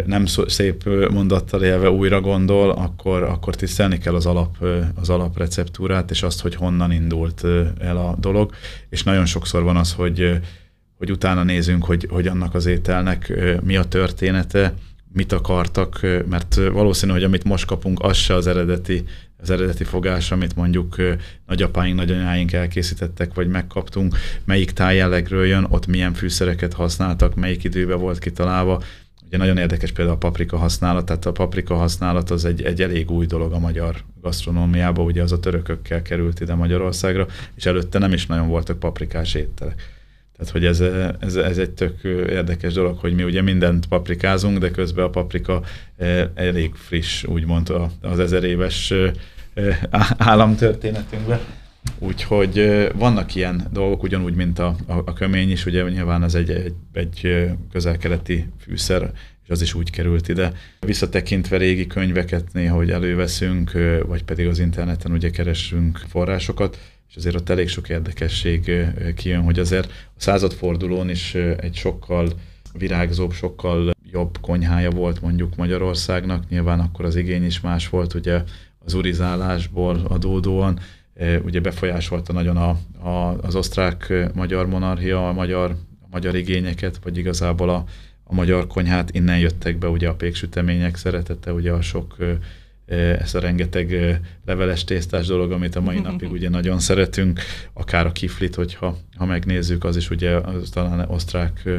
nem 0.05 0.25
szép 0.45 0.89
mondattal 1.11 1.63
élve 1.63 1.89
újra 1.89 2.21
gondol, 2.21 2.69
akkor, 2.69 3.23
akkor 3.23 3.55
tisztelni 3.55 3.97
kell 3.97 4.15
az, 4.15 4.25
alap, 4.25 4.65
az 4.95 5.09
alapreceptúrát, 5.09 6.11
és 6.11 6.23
azt, 6.23 6.41
hogy 6.41 6.55
honnan 6.55 6.91
indult 6.91 7.43
el 7.79 7.97
a 7.97 8.15
dolog. 8.19 8.51
És 8.89 9.03
nagyon 9.03 9.25
sokszor 9.25 9.63
van 9.63 9.77
az, 9.77 9.93
hogy, 9.93 10.39
hogy 10.97 11.11
utána 11.11 11.43
nézünk, 11.43 11.85
hogy, 11.85 12.07
hogy 12.09 12.27
annak 12.27 12.53
az 12.53 12.65
ételnek 12.65 13.33
mi 13.63 13.75
a 13.75 13.83
története, 13.83 14.73
mit 15.13 15.31
akartak, 15.31 15.99
mert 16.29 16.55
valószínű, 16.55 17.11
hogy 17.11 17.23
amit 17.23 17.43
most 17.43 17.65
kapunk, 17.65 17.99
az 18.01 18.17
se 18.17 18.33
az 18.33 18.47
eredeti, 18.47 19.03
az 19.41 19.49
eredeti 19.49 19.83
fogás, 19.83 20.31
amit 20.31 20.55
mondjuk 20.55 20.95
nagyapáink, 21.47 21.95
nagyanyáink 21.95 22.53
elkészítettek, 22.53 23.33
vagy 23.33 23.47
megkaptunk, 23.47 24.15
melyik 24.45 24.71
tájjellegről 24.71 25.45
jön, 25.45 25.65
ott 25.69 25.85
milyen 25.87 26.13
fűszereket 26.13 26.73
használtak, 26.73 27.35
melyik 27.35 27.63
időben 27.63 27.99
volt 27.99 28.19
kitalálva, 28.19 28.83
Ugye 29.35 29.43
nagyon 29.43 29.61
érdekes 29.61 29.91
például 29.91 30.15
a 30.15 30.19
paprika 30.19 30.57
használat, 30.57 31.05
tehát 31.05 31.25
a 31.25 31.31
paprika 31.31 31.75
használat 31.75 32.29
az 32.29 32.45
egy, 32.45 32.61
egy 32.61 32.81
elég 32.81 33.11
új 33.11 33.25
dolog 33.25 33.53
a 33.53 33.59
magyar 33.59 33.95
gasztronómiába, 34.21 35.03
ugye 35.03 35.21
az 35.21 35.31
a 35.31 35.39
törökökkel 35.39 36.01
került 36.01 36.39
ide 36.39 36.53
Magyarországra, 36.53 37.27
és 37.55 37.65
előtte 37.65 37.99
nem 37.99 38.13
is 38.13 38.25
nagyon 38.25 38.47
voltak 38.47 38.79
paprikás 38.79 39.33
ételek. 39.33 39.93
Tehát, 40.37 40.51
hogy 40.51 40.65
ez, 40.65 40.79
ez, 41.19 41.35
ez 41.35 41.57
egy 41.57 41.69
tök 41.69 42.03
érdekes 42.29 42.73
dolog, 42.73 42.97
hogy 42.97 43.13
mi 43.13 43.23
ugye 43.23 43.41
mindent 43.41 43.87
paprikázunk, 43.87 44.57
de 44.57 44.71
közben 44.71 45.05
a 45.05 45.09
paprika 45.09 45.61
eh, 45.97 46.27
elég 46.33 46.75
friss, 46.75 47.23
úgymond 47.23 47.73
az 48.01 48.19
ezer 48.19 48.43
éves 48.43 48.91
eh, 49.53 49.77
államtörténetünkben. 50.17 51.39
Úgyhogy 51.99 52.87
vannak 52.95 53.35
ilyen 53.35 53.67
dolgok, 53.71 54.03
ugyanúgy, 54.03 54.35
mint 54.35 54.59
a, 54.59 54.75
a, 54.87 54.93
a 54.93 55.13
kömény 55.13 55.51
is, 55.51 55.65
ugye 55.65 55.89
nyilván 55.89 56.23
ez 56.23 56.35
egy, 56.35 56.49
egy, 56.49 56.73
egy 56.93 57.45
közelkeleti 57.71 58.47
fűszer, 58.59 59.11
és 59.43 59.49
az 59.49 59.61
is 59.61 59.73
úgy 59.73 59.89
került 59.89 60.27
ide. 60.27 60.53
Visszatekintve 60.79 61.57
régi 61.57 61.87
könyveket 61.87 62.53
néha, 62.53 62.75
hogy 62.75 62.91
előveszünk, 62.91 63.71
vagy 64.07 64.23
pedig 64.23 64.47
az 64.47 64.59
interneten 64.59 65.11
ugye 65.11 65.29
keresünk 65.29 65.97
forrásokat, 66.07 66.77
és 67.09 67.15
azért 67.15 67.35
ott 67.35 67.49
elég 67.49 67.67
sok 67.67 67.89
érdekesség 67.89 68.71
kijön, 69.15 69.41
hogy 69.41 69.59
azért 69.59 69.91
a 69.91 70.19
századfordulón 70.21 71.09
is 71.09 71.35
egy 71.35 71.75
sokkal 71.75 72.29
virágzóbb, 72.77 73.31
sokkal 73.31 73.93
jobb 74.11 74.37
konyhája 74.41 74.89
volt 74.89 75.21
mondjuk 75.21 75.55
Magyarországnak, 75.55 76.49
nyilván 76.49 76.79
akkor 76.79 77.05
az 77.05 77.15
igény 77.15 77.45
is 77.45 77.61
más 77.61 77.89
volt, 77.89 78.13
ugye 78.13 78.43
az 78.79 78.93
urizálásból 78.93 80.05
adódóan, 80.07 80.79
ugye 81.43 81.59
befolyásolta 81.59 82.33
nagyon 82.33 82.57
a, 82.57 82.77
a, 83.09 83.37
az 83.41 83.55
osztrák-magyar 83.55 84.67
monarchia, 84.67 85.27
a 85.29 85.33
magyar, 85.33 85.71
a 86.01 86.07
magyar 86.11 86.35
igényeket, 86.35 86.99
vagy 87.03 87.17
igazából 87.17 87.69
a, 87.69 87.83
a 88.23 88.33
magyar 88.33 88.67
konyhát, 88.67 89.11
innen 89.11 89.39
jöttek 89.39 89.77
be 89.77 89.87
ugye 89.87 90.07
a 90.09 90.15
péksütemények 90.15 90.95
szeretete, 90.95 91.53
ugye 91.53 91.71
a 91.71 91.81
sok 91.81 92.15
ez 92.85 93.35
a 93.35 93.39
rengeteg 93.39 94.19
leveles 94.45 94.83
tésztás 94.83 95.27
dolog, 95.27 95.51
amit 95.51 95.75
a 95.75 95.81
mai 95.81 95.99
napig 95.99 96.31
ugye 96.37 96.49
nagyon 96.49 96.79
szeretünk, 96.79 97.39
akár 97.73 98.05
a 98.05 98.11
kiflit, 98.11 98.55
hogyha 98.55 98.97
ha 99.15 99.25
megnézzük, 99.25 99.83
az 99.83 99.95
is 99.95 100.09
ugye 100.09 100.35
az 100.35 100.69
talán 100.69 101.09
osztrák, 101.09 101.69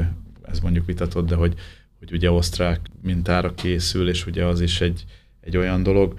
ez 0.42 0.60
mondjuk 0.60 0.86
vitatott, 0.86 1.28
de 1.28 1.34
hogy, 1.34 1.54
hogy 1.98 2.12
ugye 2.12 2.30
osztrák 2.30 2.80
mintára 3.02 3.54
készül, 3.54 4.08
és 4.08 4.26
ugye 4.26 4.44
az 4.44 4.60
is 4.60 4.80
egy, 4.80 5.04
egy 5.40 5.56
olyan 5.56 5.82
dolog, 5.82 6.14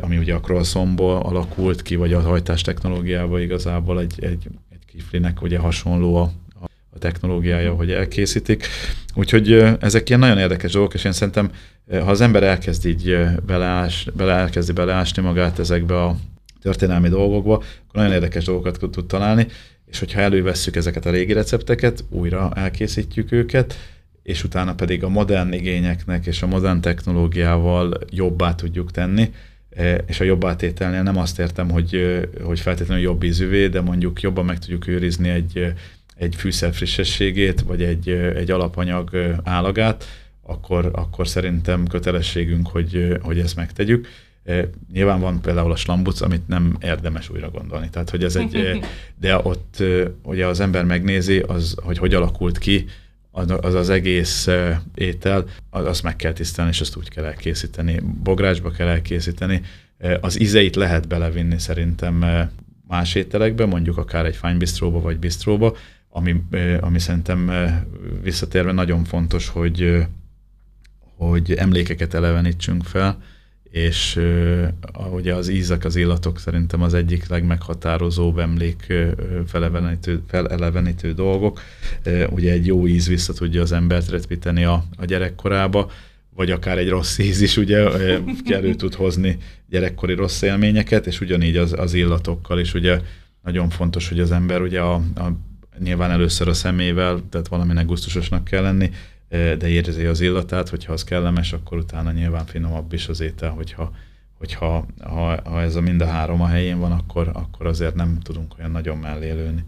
ami 0.00 0.16
ugye 0.16 0.34
a 0.34 0.40
croissantból 0.40 1.16
alakult 1.16 1.82
ki, 1.82 1.96
vagy 1.96 2.12
a 2.12 2.20
hajtás 2.20 2.60
technológiába 2.60 3.40
igazából 3.40 4.00
egy, 4.00 4.14
egy, 4.20 4.46
egy 4.70 4.84
kiflinek 4.86 5.42
ugye 5.42 5.58
hasonló 5.58 6.16
a, 6.16 6.30
a 6.90 6.98
technológiája, 6.98 7.74
hogy 7.74 7.90
elkészítik. 7.90 8.66
Úgyhogy 9.14 9.52
ezek 9.80 10.08
ilyen 10.08 10.20
nagyon 10.20 10.38
érdekes 10.38 10.72
dolgok, 10.72 10.94
és 10.94 11.04
én 11.04 11.12
szerintem, 11.12 11.50
ha 11.90 12.10
az 12.10 12.20
ember 12.20 12.42
elkezd 12.42 12.86
így 12.86 13.16
beleás, 13.46 14.06
bele, 14.16 14.32
elkezdi 14.32 14.72
beleásni 14.72 15.22
magát 15.22 15.58
ezekbe 15.58 16.02
a 16.02 16.16
történelmi 16.62 17.08
dolgokba, 17.08 17.54
akkor 17.54 17.64
nagyon 17.92 18.12
érdekes 18.12 18.44
dolgokat 18.44 18.90
tud 18.90 19.06
találni, 19.06 19.46
és 19.86 19.98
hogyha 19.98 20.20
elővesszük 20.20 20.76
ezeket 20.76 21.06
a 21.06 21.10
régi 21.10 21.32
recepteket, 21.32 22.04
újra 22.10 22.50
elkészítjük 22.54 23.32
őket, 23.32 23.74
és 24.22 24.44
utána 24.44 24.74
pedig 24.74 25.04
a 25.04 25.08
modern 25.08 25.52
igényeknek 25.52 26.26
és 26.26 26.42
a 26.42 26.46
modern 26.46 26.80
technológiával 26.80 27.98
jobbá 28.10 28.54
tudjuk 28.54 28.90
tenni, 28.90 29.30
és 30.06 30.20
a 30.20 30.24
jobb 30.24 30.44
átételnél 30.44 31.02
nem 31.02 31.18
azt 31.18 31.38
értem, 31.38 31.70
hogy, 31.70 32.20
hogy 32.42 32.60
feltétlenül 32.60 33.02
jobb 33.02 33.22
ízűvé, 33.22 33.68
de 33.68 33.80
mondjuk 33.80 34.20
jobban 34.20 34.44
meg 34.44 34.58
tudjuk 34.58 34.86
őrizni 34.86 35.28
egy, 35.28 35.72
egy 36.16 36.34
fűszer 36.34 36.72
frissességét, 36.72 37.60
vagy 37.60 37.82
egy, 37.82 38.08
egy 38.10 38.50
alapanyag 38.50 39.36
állagát, 39.44 40.04
akkor, 40.42 40.90
akkor 40.92 41.28
szerintem 41.28 41.86
kötelességünk, 41.86 42.68
hogy, 42.68 43.18
hogy 43.22 43.38
ezt 43.38 43.56
megtegyük. 43.56 44.08
E, 44.44 44.68
nyilván 44.92 45.20
van 45.20 45.40
például 45.40 45.72
a 45.72 45.76
slambuc, 45.76 46.20
amit 46.20 46.48
nem 46.48 46.76
érdemes 46.80 47.30
újra 47.30 47.50
gondolni. 47.50 47.90
Tehát, 47.90 48.10
hogy 48.10 48.24
ez 48.24 48.36
egy, 48.36 48.80
de 49.20 49.40
ott 49.42 49.82
ugye 50.22 50.46
az 50.46 50.60
ember 50.60 50.84
megnézi, 50.84 51.38
az, 51.38 51.74
hogy 51.82 51.98
hogy 51.98 52.14
alakult 52.14 52.58
ki, 52.58 52.84
az 53.32 53.74
az 53.74 53.90
egész 53.90 54.48
étel, 54.94 55.44
azt 55.70 56.02
meg 56.02 56.16
kell 56.16 56.32
tisztelni, 56.32 56.70
és 56.70 56.80
azt 56.80 56.96
úgy 56.96 57.08
kell 57.08 57.24
elkészíteni. 57.24 58.00
Bográcsba 58.22 58.70
kell 58.70 58.88
elkészíteni. 58.88 59.62
Az 60.20 60.40
ízeit 60.40 60.76
lehet 60.76 61.08
belevinni 61.08 61.58
szerintem 61.58 62.24
más 62.88 63.14
ételekbe, 63.14 63.66
mondjuk 63.66 63.96
akár 63.96 64.26
egy 64.26 64.36
fánybistróba 64.36 65.00
vagy 65.00 65.18
bistróba, 65.18 65.76
ami, 66.08 66.42
ami 66.80 66.98
szerintem 66.98 67.50
visszatérve 68.22 68.72
nagyon 68.72 69.04
fontos, 69.04 69.48
hogy, 69.48 70.06
hogy 71.16 71.52
emlékeket 71.52 72.14
elevenítsünk 72.14 72.84
fel, 72.84 73.22
és 73.72 74.16
uh, 74.16 75.14
ugye 75.14 75.34
az 75.34 75.48
ízek, 75.48 75.84
az 75.84 75.96
illatok 75.96 76.38
szerintem 76.38 76.82
az 76.82 76.94
egyik 76.94 77.28
legmeghatározóbb 77.28 78.38
emlék 78.38 78.86
uh, 78.88 79.10
felelevenítő, 79.46 80.22
felelevenítő 80.28 81.12
dolgok. 81.12 81.60
Uh, 82.06 82.24
ugye 82.30 82.52
egy 82.52 82.66
jó 82.66 82.86
íz 82.86 83.08
vissza 83.08 83.32
tudja 83.32 83.62
az 83.62 83.72
embert 83.72 84.10
retvíteni 84.10 84.64
a, 84.64 84.84
a 84.96 85.04
gyerekkorába, 85.04 85.90
vagy 86.34 86.50
akár 86.50 86.78
egy 86.78 86.88
rossz 86.88 87.18
íz 87.18 87.40
is 87.40 87.56
ugye 87.56 87.88
elő 88.44 88.74
tud 88.74 88.94
hozni 88.94 89.38
gyerekkori 89.68 90.14
rossz 90.14 90.42
élményeket, 90.42 91.06
és 91.06 91.20
ugyanígy 91.20 91.56
az, 91.56 91.74
az 91.78 91.94
illatokkal 91.94 92.58
is 92.58 92.74
ugye 92.74 93.00
nagyon 93.42 93.68
fontos, 93.68 94.08
hogy 94.08 94.20
az 94.20 94.32
ember 94.32 94.60
ugye 94.60 94.80
a, 94.80 94.94
a 94.94 95.32
nyilván 95.78 96.10
először 96.10 96.48
a 96.48 96.54
szemével, 96.54 97.22
tehát 97.30 97.48
valaminek 97.48 97.86
gusztusosnak 97.86 98.44
kell 98.44 98.62
lenni, 98.62 98.90
de 99.32 99.68
érzi 99.68 100.04
az 100.04 100.20
illatát, 100.20 100.68
hogyha 100.68 100.92
az 100.92 101.04
kellemes, 101.04 101.52
akkor 101.52 101.78
utána 101.78 102.10
nyilván 102.10 102.46
finomabb 102.46 102.92
is 102.92 103.08
az 103.08 103.20
étel, 103.20 103.50
hogyha, 103.50 103.92
hogyha 104.38 104.86
ha, 105.00 105.40
ha 105.44 105.60
ez 105.60 105.74
a 105.74 105.80
mind 105.80 106.00
a 106.00 106.06
három 106.06 106.40
a 106.40 106.46
helyén 106.46 106.78
van, 106.78 106.92
akkor, 106.92 107.30
akkor 107.32 107.66
azért 107.66 107.94
nem 107.94 108.18
tudunk 108.22 108.54
olyan 108.58 108.70
nagyon 108.70 108.98
mellé 108.98 109.30
lőni. 109.30 109.64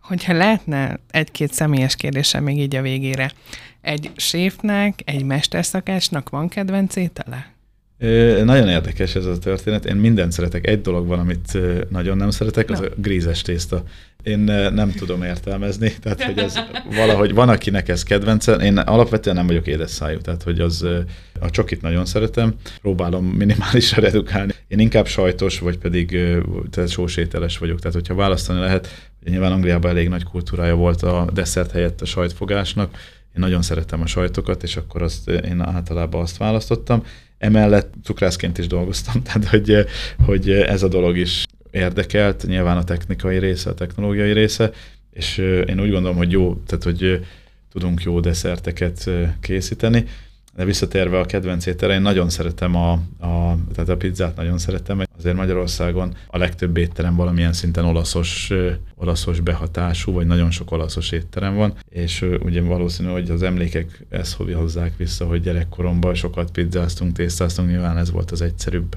Hogyha 0.00 0.32
lehetne 0.32 1.00
egy-két 1.10 1.52
személyes 1.52 1.96
kérdésem 1.96 2.42
még 2.42 2.58
így 2.58 2.76
a 2.76 2.82
végére. 2.82 3.32
Egy 3.80 4.10
séfnek, 4.16 5.02
egy 5.04 5.24
mesterszakácsnak 5.24 6.28
van 6.28 6.48
kedvenc 6.48 6.96
étele? 6.96 7.52
Nagyon 8.44 8.68
érdekes 8.68 9.14
ez 9.14 9.24
a 9.24 9.38
történet. 9.38 9.84
Én 9.84 9.96
mindent 9.96 10.32
szeretek. 10.32 10.66
Egy 10.66 10.80
dolog 10.80 11.06
van, 11.06 11.18
amit 11.18 11.58
nagyon 11.90 12.16
nem 12.16 12.30
szeretek, 12.30 12.70
az 12.70 12.78
no. 12.78 12.84
a 12.84 12.88
grízes 12.96 13.42
tészta. 13.42 13.82
Én 14.22 14.38
nem 14.74 14.92
tudom 14.92 15.22
értelmezni, 15.22 15.92
tehát 16.00 16.22
hogy 16.22 16.38
ez 16.38 16.54
valahogy 16.96 17.34
van, 17.34 17.48
akinek 17.48 17.88
ez 17.88 18.02
kedvence. 18.02 18.52
Én 18.52 18.78
alapvetően 18.78 19.36
nem 19.36 19.46
vagyok 19.46 19.66
édes 19.66 19.90
szájú, 19.90 20.18
tehát 20.18 20.42
hogy 20.42 20.60
az 20.60 20.86
a 21.40 21.50
csokit 21.50 21.82
nagyon 21.82 22.04
szeretem, 22.04 22.54
próbálom 22.80 23.24
minimálisan 23.24 24.04
redukálni. 24.04 24.52
Én 24.68 24.78
inkább 24.78 25.06
sajtos, 25.06 25.58
vagy 25.58 25.78
pedig 25.78 26.18
tehát 26.70 26.90
sósételes 26.90 27.58
vagyok. 27.58 27.78
Tehát 27.78 27.94
hogyha 27.94 28.14
választani 28.14 28.60
lehet, 28.60 29.10
nyilván 29.24 29.52
Angliában 29.52 29.90
elég 29.90 30.08
nagy 30.08 30.24
kultúrája 30.24 30.74
volt 30.74 31.02
a 31.02 31.28
desszert 31.32 31.70
helyett 31.70 32.00
a 32.00 32.04
sajtfogásnak, 32.04 32.96
én 33.38 33.44
nagyon 33.44 33.62
szeretem 33.62 34.00
a 34.00 34.06
sajtokat, 34.06 34.62
és 34.62 34.76
akkor 34.76 35.02
azt 35.02 35.28
én 35.28 35.60
általában 35.60 36.20
azt 36.20 36.36
választottam. 36.36 37.02
Emellett 37.38 37.92
cukrászként 38.04 38.58
is 38.58 38.66
dolgoztam, 38.66 39.22
tehát 39.32 39.48
hogy, 39.48 39.86
hogy 40.24 40.50
ez 40.50 40.82
a 40.82 40.88
dolog 40.88 41.16
is 41.16 41.44
érdekelt, 41.78 42.44
nyilván 42.46 42.76
a 42.76 42.84
technikai 42.84 43.38
része, 43.38 43.70
a 43.70 43.74
technológiai 43.74 44.32
része, 44.32 44.70
és 45.12 45.38
én 45.38 45.80
úgy 45.80 45.90
gondolom, 45.90 46.16
hogy 46.16 46.30
jó, 46.30 46.62
tehát 46.66 46.84
hogy 46.84 47.26
tudunk 47.72 48.02
jó 48.02 48.20
desszerteket 48.20 49.10
készíteni, 49.40 50.04
De 50.58 50.64
visszatérve 50.64 51.18
a 51.18 51.24
kedvenc 51.24 51.66
ételre, 51.66 51.94
én 51.94 52.00
nagyon 52.00 52.28
szeretem 52.28 52.76
a, 52.76 52.92
a, 53.18 53.56
tehát 53.72 53.88
a 53.88 53.96
pizzát 53.96 54.36
nagyon 54.36 54.58
szeretem. 54.58 55.02
Azért 55.18 55.36
Magyarországon 55.36 56.14
a 56.26 56.38
legtöbb 56.38 56.76
étterem 56.76 57.16
valamilyen 57.16 57.52
szinten 57.52 57.84
olaszos, 57.84 58.52
olaszos 58.94 59.40
behatású, 59.40 60.12
vagy 60.12 60.26
nagyon 60.26 60.50
sok 60.50 60.70
olaszos 60.70 61.10
étterem 61.10 61.54
van, 61.54 61.74
és 61.90 62.26
ugye 62.42 62.62
valószínű, 62.62 63.08
hogy 63.08 63.30
az 63.30 63.42
emlékek 63.42 64.04
ezt 64.08 64.34
hozzák 64.34 64.96
vissza, 64.96 65.26
hogy 65.26 65.40
gyerekkoromban 65.40 66.14
sokat 66.14 66.50
pizzáztunk, 66.50 67.12
tésztáztunk, 67.12 67.68
nyilván 67.68 67.98
ez 67.98 68.10
volt 68.10 68.30
az 68.30 68.42
egyszerűbb 68.42 68.96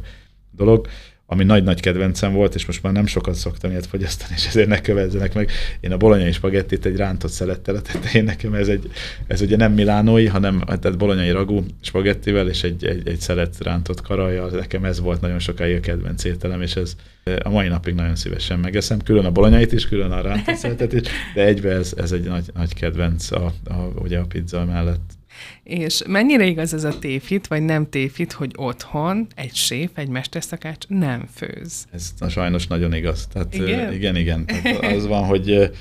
dolog 0.52 0.88
ami 1.32 1.44
nagy-nagy 1.44 1.80
kedvencem 1.80 2.34
volt, 2.34 2.56
és 2.56 2.66
most 2.66 2.84
már 2.84 2.94
nem 2.94 3.06
sokat 3.06 3.36
szoktam 3.36 3.72
ilyet 3.72 3.86
fogyasztani, 3.86 4.34
és 4.36 4.48
ezért 4.48 4.68
ne 4.68 4.82
kövezzenek 4.82 5.34
meg. 5.34 5.52
Én 5.80 5.92
a 5.92 5.98
bolonyai 5.98 6.32
spagettit 6.32 6.86
egy 6.86 6.96
rántott 6.96 7.32
szelettel 7.32 7.82
tetején 7.82 8.24
nekem, 8.24 8.54
ez, 8.54 8.68
egy, 8.68 8.92
ez 9.28 9.42
ugye 9.42 9.56
nem 9.56 9.74
milánói, 9.74 10.26
hanem 10.26 10.60
tehát 10.60 10.98
bolonyai 10.98 11.32
ragú 11.32 11.66
spagettivel, 11.82 12.50
és 12.50 12.64
egy, 12.64 12.86
egy, 12.86 13.08
egy 13.08 13.20
szelet 13.20 13.56
rántott 13.64 14.02
karajjal, 14.02 14.50
nekem 14.50 14.86
ez 14.86 15.00
volt 15.00 15.22
nagyon 15.22 15.40
sokáig 15.40 15.76
a 15.76 15.80
kedvenc 15.80 16.24
ételem, 16.24 16.62
és 16.62 16.76
ez 16.76 16.96
a 17.44 17.50
mai 17.50 17.68
napig 17.68 17.94
nagyon 17.94 18.16
szívesen 18.16 18.60
megeszem, 18.60 19.02
külön 19.02 19.26
a 19.26 19.32
bolonyait 19.32 19.72
is, 19.72 19.88
külön 19.88 20.12
a 20.12 20.22
rántott 20.22 20.56
szeletet 20.56 20.94
is, 20.94 21.02
de 21.34 21.46
egybe 21.46 21.70
ez, 21.70 21.94
ez 21.98 22.12
egy 22.12 22.24
nagy, 22.24 22.46
nagy 22.54 22.74
kedvenc 22.74 23.32
a, 23.32 23.54
a, 23.64 23.76
ugye 23.96 24.20
a 24.20 24.26
pizza 24.26 24.66
mellett. 24.66 25.20
És 25.64 26.02
mennyire 26.08 26.46
igaz 26.46 26.74
ez 26.74 26.84
a 26.84 27.00
tévhit, 27.00 27.48
vagy 27.48 27.62
nem 27.62 27.90
tévhit, 27.90 28.32
hogy 28.32 28.52
otthon 28.56 29.28
egy 29.36 29.56
séf, 29.56 29.90
egy 29.94 30.08
mesterszakács 30.08 30.88
nem 30.88 31.26
főz? 31.34 31.86
Ez 31.92 32.14
na, 32.18 32.30
sajnos 32.30 32.68
nagyon 32.68 32.94
igaz. 32.94 33.28
Tehát, 33.28 33.56
igen, 33.56 33.94
igen. 33.94 34.16
igen. 34.16 34.46
Tehát 34.46 34.96
az 34.96 35.08
van, 35.08 35.26
hogy 35.26 35.72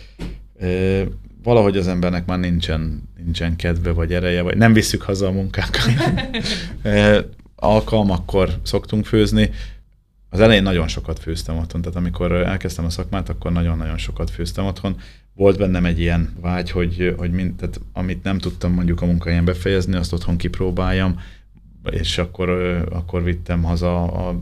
e, 0.60 1.04
valahogy 1.42 1.76
az 1.76 1.88
embernek 1.88 2.26
már 2.26 2.38
nincsen, 2.38 3.02
nincsen 3.24 3.56
kedve, 3.56 3.90
vagy 3.90 4.12
ereje, 4.12 4.42
vagy 4.42 4.56
nem 4.56 4.72
visszük 4.72 5.02
haza 5.02 5.26
a 5.26 5.30
munkánkat. 5.30 5.90
e, 6.82 7.24
alkalmakkor 7.54 8.58
szoktunk 8.62 9.06
főzni, 9.06 9.50
az 10.30 10.40
elején 10.40 10.62
nagyon 10.62 10.88
sokat 10.88 11.18
főztem 11.18 11.58
otthon, 11.58 11.82
tehát 11.82 11.96
amikor 11.96 12.32
elkezdtem 12.32 12.84
a 12.84 12.90
szakmát, 12.90 13.28
akkor 13.28 13.52
nagyon-nagyon 13.52 13.98
sokat 13.98 14.30
főztem 14.30 14.66
otthon 14.66 14.96
volt 15.40 15.58
bennem 15.58 15.84
egy 15.84 16.00
ilyen 16.00 16.36
vágy, 16.40 16.70
hogy, 16.70 17.14
hogy 17.16 17.30
mind, 17.30 17.54
tehát 17.54 17.80
amit 17.92 18.22
nem 18.22 18.38
tudtam 18.38 18.72
mondjuk 18.72 19.02
a 19.02 19.06
munkahelyen 19.06 19.44
befejezni, 19.44 19.96
azt 19.96 20.12
otthon 20.12 20.36
kipróbáljam, 20.36 21.20
és 21.90 22.18
akkor, 22.18 22.48
akkor 22.90 23.24
vittem 23.24 23.62
haza 23.62 24.02
a, 24.04 24.28
a 24.28 24.40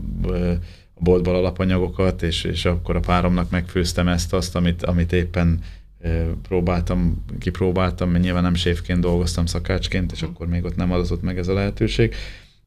boltból 0.97 1.35
alapanyagokat, 1.35 2.21
és, 2.21 2.43
és 2.43 2.65
akkor 2.65 2.95
a 2.95 2.99
páromnak 2.99 3.49
megfőztem 3.49 4.07
ezt, 4.07 4.33
azt, 4.33 4.55
amit, 4.55 4.83
amit 4.83 5.13
éppen 5.13 5.59
próbáltam, 6.41 7.25
kipróbáltam, 7.39 8.09
mert 8.09 8.23
nyilván 8.23 8.43
nem 8.43 8.53
séfként 8.53 8.99
dolgoztam 8.99 9.45
szakácsként, 9.45 10.11
és 10.11 10.21
akkor 10.21 10.47
még 10.47 10.63
ott 10.63 10.75
nem 10.75 10.91
adatott 10.91 11.21
meg 11.21 11.37
ez 11.37 11.47
a 11.47 11.53
lehetőség, 11.53 12.15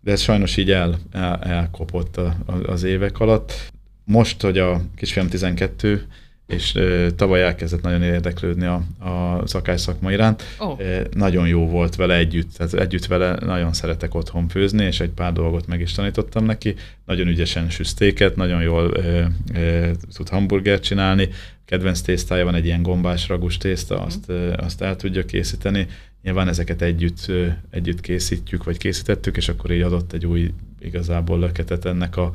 de 0.01 0.11
ez 0.11 0.21
sajnos 0.21 0.57
így 0.57 0.71
el, 0.71 0.99
el, 1.11 1.37
elkopott 1.37 2.17
a, 2.17 2.37
a, 2.47 2.53
az 2.53 2.83
évek 2.83 3.21
alatt. 3.21 3.73
Most, 4.05 4.43
hogy 4.43 4.59
a 4.59 4.81
kisfiam 4.97 5.29
12, 5.29 6.07
és 6.47 6.75
ö, 6.75 7.11
tavaly 7.17 7.43
elkezdett 7.43 7.83
nagyon 7.83 8.03
érdeklődni 8.03 8.65
a, 8.65 8.83
a 8.99 9.43
szakás 9.47 9.81
szakma 9.81 10.13
iránt. 10.13 10.43
Oh. 10.59 10.81
E, 10.81 11.03
nagyon 11.13 11.49
jó 11.49 11.69
volt 11.69 11.97
vele 11.97 12.17
együtt, 12.17 12.53
tehát 12.57 12.75
együtt 12.75 13.07
vele 13.07 13.37
nagyon 13.41 13.73
szeretek 13.73 14.15
otthon 14.15 14.49
főzni, 14.49 14.85
és 14.85 15.01
egy 15.01 15.11
pár 15.11 15.33
dolgot 15.33 15.67
meg 15.67 15.81
is 15.81 15.93
tanítottam 15.93 16.45
neki. 16.45 16.75
Nagyon 17.05 17.29
ügyesen 17.29 17.71
süsztéket, 17.71 18.37
nagyon 18.37 18.63
jól 18.63 18.91
ö, 18.95 19.23
ö, 19.55 19.91
tud 20.15 20.29
hamburgert 20.29 20.83
csinálni. 20.83 21.29
Kedvenc 21.65 22.01
tésztája 22.01 22.45
van 22.45 22.55
egy 22.55 22.65
ilyen 22.65 22.83
gombás 22.83 23.29
ragus 23.29 23.57
tészta, 23.57 24.01
mm. 24.01 24.05
azt, 24.05 24.25
ö, 24.27 24.53
azt 24.57 24.83
el 24.83 24.97
tudja 24.97 25.25
készíteni. 25.25 25.87
Nyilván 26.23 26.49
ezeket 26.49 26.83
együtt, 26.83 27.33
együtt 27.71 28.01
készítjük, 28.01 28.65
vagy 28.65 28.77
készítettük, 28.77 29.37
és 29.37 29.49
akkor 29.49 29.71
így 29.71 29.81
adott 29.81 30.13
egy 30.13 30.27
új 30.27 30.51
igazából 30.81 31.39
löketet 31.39 31.85
ennek 31.85 32.17
a, 32.17 32.33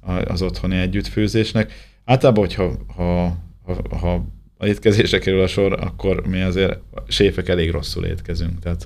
a, 0.00 0.12
az 0.12 0.42
otthoni 0.42 0.76
együttfőzésnek. 0.76 1.72
Általában, 2.04 2.44
hogyha 2.44 2.76
ha 2.96 3.36
ha, 3.74 3.96
ha 3.96 4.24
a 4.58 4.66
étkezésre 4.66 5.18
kerül 5.18 5.40
a 5.40 5.46
sor, 5.46 5.72
akkor 5.72 6.26
mi 6.26 6.40
azért 6.40 6.78
séfek 7.08 7.48
elég 7.48 7.70
rosszul 7.70 8.04
étkezünk. 8.04 8.58
Tehát 8.60 8.84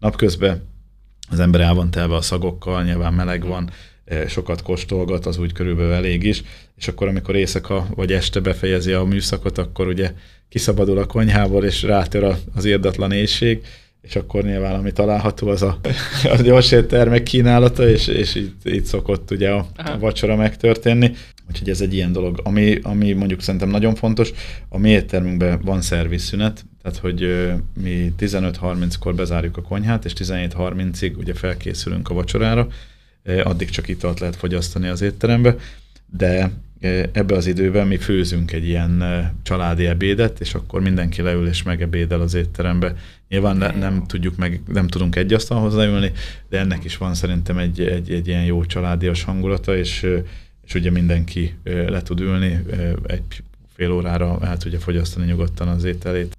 napközben 0.00 0.62
az 1.30 1.40
ember 1.40 1.60
el 1.60 1.74
van 1.74 1.90
telve 1.90 2.14
a 2.14 2.20
szagokkal, 2.20 2.82
nyilván 2.82 3.14
meleg 3.14 3.46
van, 3.46 3.70
sokat 4.28 4.62
kóstolgat, 4.62 5.26
az 5.26 5.38
úgy 5.38 5.52
körülbelül 5.52 5.92
elég 5.92 6.22
is, 6.22 6.42
és 6.76 6.88
akkor, 6.88 7.08
amikor 7.08 7.36
éjszaka 7.36 7.86
vagy 7.94 8.12
este 8.12 8.40
befejezi 8.40 8.92
a 8.92 9.04
műszakot, 9.04 9.58
akkor 9.58 9.86
ugye 9.86 10.12
kiszabadul 10.48 10.98
a 10.98 11.06
konyhából, 11.06 11.64
és 11.64 11.82
rátör 11.82 12.36
az 12.54 12.64
érdatlan 12.64 13.12
éjség, 13.12 13.64
és 14.02 14.16
akkor 14.16 14.44
nyilván 14.44 14.74
ami 14.74 14.92
található 14.92 15.48
az 15.48 15.62
a, 15.62 15.78
a 16.24 16.42
gyors 16.42 16.72
éttermek 16.72 17.22
kínálata, 17.22 17.88
és, 17.88 18.06
és 18.06 18.34
így, 18.34 18.52
így 18.64 18.84
szokott 18.84 19.30
ugye 19.30 19.50
a, 19.50 19.66
a 19.76 19.98
vacsora 19.98 20.36
megtörténni. 20.36 21.12
Úgyhogy 21.48 21.68
ez 21.68 21.80
egy 21.80 21.94
ilyen 21.94 22.12
dolog, 22.12 22.40
ami, 22.44 22.78
ami 22.82 23.12
mondjuk 23.12 23.42
szerintem 23.42 23.68
nagyon 23.68 23.94
fontos. 23.94 24.32
A 24.68 24.78
mi 24.78 24.88
éttermünkben 24.88 25.60
van 25.64 25.80
szervizszünet, 25.80 26.64
tehát 26.82 26.98
hogy 26.98 27.50
mi 27.82 28.12
15.30-kor 28.18 29.14
bezárjuk 29.14 29.56
a 29.56 29.62
konyhát, 29.62 30.04
és 30.04 30.12
17.30-ig 30.18 31.16
ugye 31.16 31.34
felkészülünk 31.34 32.10
a 32.10 32.14
vacsorára, 32.14 32.66
addig 33.44 33.70
csak 33.70 33.88
italt 33.88 34.20
lehet 34.20 34.36
fogyasztani 34.36 34.88
az 34.88 35.00
étterembe, 35.00 35.56
de 36.06 36.50
ebbe 37.12 37.34
az 37.34 37.46
időben 37.46 37.86
mi 37.86 37.96
főzünk 37.96 38.52
egy 38.52 38.66
ilyen 38.66 39.04
családi 39.42 39.86
ebédet, 39.86 40.40
és 40.40 40.54
akkor 40.54 40.80
mindenki 40.80 41.22
leül 41.22 41.48
és 41.48 41.62
megebédel 41.62 42.20
az 42.20 42.34
étterembe. 42.34 42.94
Nyilván 43.28 43.56
ne, 43.56 43.70
nem 43.70 44.04
tudjuk 44.06 44.36
meg, 44.36 44.60
nem 44.66 44.86
tudunk 44.86 45.16
egy 45.16 45.32
asztalhoz 45.32 45.74
leülni, 45.74 46.12
de 46.48 46.58
ennek 46.58 46.84
is 46.84 46.96
van 46.96 47.14
szerintem 47.14 47.58
egy, 47.58 47.80
egy, 47.80 48.10
egy 48.12 48.28
ilyen 48.28 48.44
jó 48.44 48.64
családias 48.64 49.22
hangulata, 49.22 49.76
és 49.76 50.06
és 50.64 50.74
ugye 50.74 50.90
mindenki 50.90 51.54
le 51.64 52.02
tud 52.02 52.20
ülni, 52.20 52.64
egy 53.06 53.42
fél 53.74 53.90
órára 53.90 54.38
el 54.42 54.56
tudja 54.56 54.78
fogyasztani 54.78 55.26
nyugodtan 55.26 55.68
az 55.68 55.84
ételét. 55.84 56.36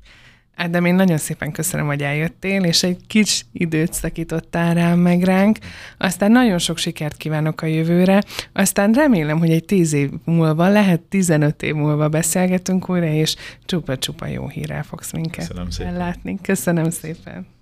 Ádám, 0.55 0.85
én 0.85 0.95
nagyon 0.95 1.17
szépen 1.17 1.51
köszönöm, 1.51 1.85
hogy 1.85 2.01
eljöttél, 2.01 2.63
és 2.63 2.83
egy 2.83 2.97
kis 3.07 3.45
időt 3.51 3.93
szakítottál 3.93 4.73
rám 4.73 4.99
meg 4.99 5.23
ránk. 5.23 5.57
Aztán 5.97 6.31
nagyon 6.31 6.57
sok 6.57 6.77
sikert 6.77 7.17
kívánok 7.17 7.61
a 7.61 7.65
jövőre. 7.65 8.23
Aztán 8.53 8.91
remélem, 8.91 9.39
hogy 9.39 9.51
egy 9.51 9.65
tíz 9.65 9.93
év 9.93 10.09
múlva, 10.25 10.67
lehet 10.67 11.01
15 11.01 11.63
év 11.63 11.73
múlva 11.73 12.09
beszélgetünk 12.09 12.89
újra, 12.89 13.05
és 13.05 13.35
csupa-csupa 13.65 14.27
jó 14.27 14.47
hírrel 14.47 14.83
fogsz 14.83 15.11
minket 15.11 15.47
Köszönöm 15.47 15.69
szépen. 15.69 15.93
ellátni. 15.93 16.39
Köszönöm 16.41 16.89
szépen. 16.89 17.52